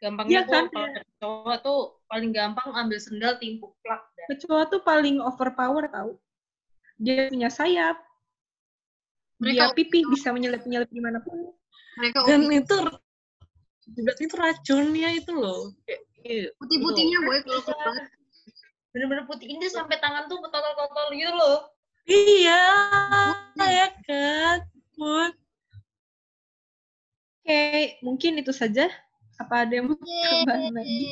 [0.00, 4.00] Gampangnya gua kan, kalau kecoa tuh paling gampang ambil sendal timpuk plak.
[4.32, 6.16] Kecoa tuh paling overpower tau.
[7.00, 8.00] Dia punya sayap.
[9.40, 11.56] Dia Mereka- pipih bisa menyelip-nyelip di mana pun.
[11.96, 12.76] Mereka Dan itu
[13.90, 15.74] berarti itu racunnya itu loh.
[15.82, 17.96] Kayak, iya, putih-putihnya boy kalau keluar.
[18.92, 21.58] Bener-bener putih ini sampai tangan tuh kotor-kotor gitu loh.
[22.04, 22.62] Iya,
[23.56, 24.58] ya kan.
[24.94, 25.32] Put.
[27.40, 28.92] Oke, mungkin itu saja.
[29.40, 31.08] Apa ada yang mau tambahan lagi?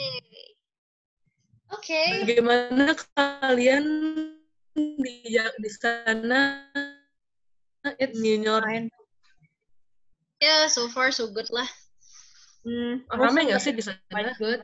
[1.73, 2.03] Oke.
[2.23, 3.85] Bagaimana kalian
[4.77, 6.69] di di sana
[7.97, 8.65] It's New York?
[8.69, 8.93] fine.
[10.39, 11.67] Ya, so far so good lah.
[12.63, 14.37] Hmm, Ramai nggak sih di sana?
[14.37, 14.61] Good.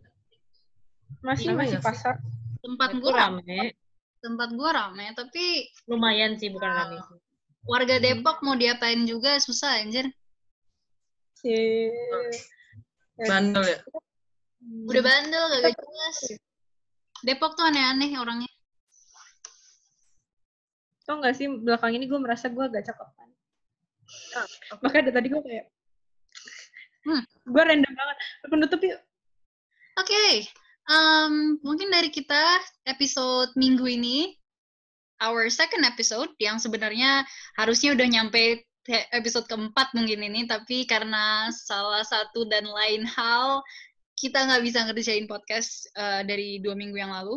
[1.25, 2.21] masih Ramai masih pasar.
[2.61, 3.41] Tempat gue rame.
[3.41, 3.73] rame.
[4.21, 5.45] Tempat gue rame, tapi
[5.89, 6.97] Lumayan sih bukan rame.
[7.01, 7.19] sih.
[7.65, 10.13] warga Depok mau diapain juga susah anjir.
[11.41, 11.53] Si
[13.25, 13.79] Bandel ya?
[14.85, 16.17] Udah bandel, gak jelas.
[17.25, 18.54] Depok tuh aneh-aneh orangnya.
[21.05, 23.29] Tau gak sih belakang ini gue merasa gue agak cakep kan.
[24.81, 25.67] Makanya dari tadi gue kayak
[27.05, 27.21] Hmm.
[27.45, 28.17] gue random banget.
[28.49, 28.97] Penutup yuk.
[30.01, 30.49] Oke,
[30.89, 34.33] em, mungkin dari kita episode minggu ini,
[35.21, 37.29] our second episode yang sebenarnya
[37.61, 38.65] harusnya udah nyampe
[39.13, 43.61] episode keempat mungkin ini, tapi karena salah satu dan lain hal
[44.17, 47.37] kita nggak bisa ngerjain podcast eh, dari dua minggu yang lalu.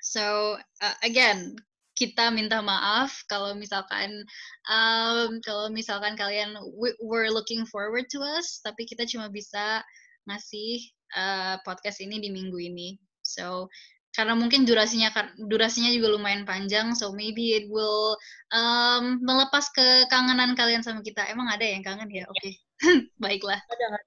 [0.00, 1.54] So uh, again,
[2.00, 4.24] kita minta maaf kalau misalkan
[4.72, 9.84] um, kalau misalkan kalian we- were looking forward to us, tapi kita cuma bisa
[10.24, 10.80] ngasih
[11.12, 12.96] uh, podcast ini di minggu ini.
[13.20, 13.68] So
[14.16, 18.16] karena mungkin durasinya durasinya juga lumayan panjang, so maybe it will
[18.50, 21.28] um, melepas kekangenan kalian sama kita.
[21.28, 22.24] Emang ada yang kangen ya?
[22.26, 22.56] Oke,
[23.22, 23.60] baiklah.
[23.60, 24.04] Ada nggak?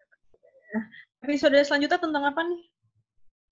[1.23, 2.61] Episode selanjutnya tentang apa nih?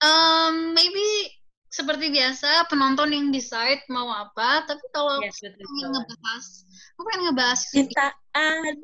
[0.02, 1.30] Um, maybe
[1.72, 5.64] seperti biasa penonton yang decide mau apa, tapi kalau Yes, betul.
[5.64, 6.46] aku pengen ngebahas,
[6.92, 8.74] aku pengen ngebahas Cintaan.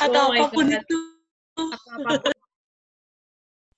[0.00, 0.98] Atau Oh apa pun itu.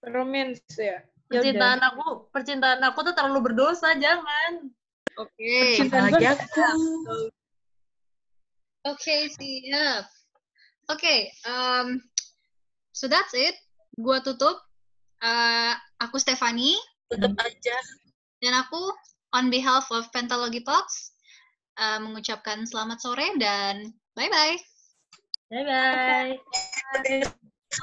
[0.07, 1.03] Romance ya.
[1.29, 4.71] Ya Percintaan aku, percintaan aku tuh terlalu berdosa, jangan.
[5.19, 6.65] Oke, Percintaan gue Bahagiaku.
[8.87, 10.07] oke siap.
[10.89, 12.01] Oke, um,
[12.95, 13.59] so that's it.
[13.99, 14.57] Gua tutup.
[15.19, 16.79] Uh, aku Stefani
[17.09, 17.79] Tetap aja.
[18.39, 18.79] dan aku
[19.35, 21.17] on behalf of Pentalogy Talks
[21.81, 24.55] uh, mengucapkan selamat sore dan bye bye.
[25.49, 26.37] Bye-bye.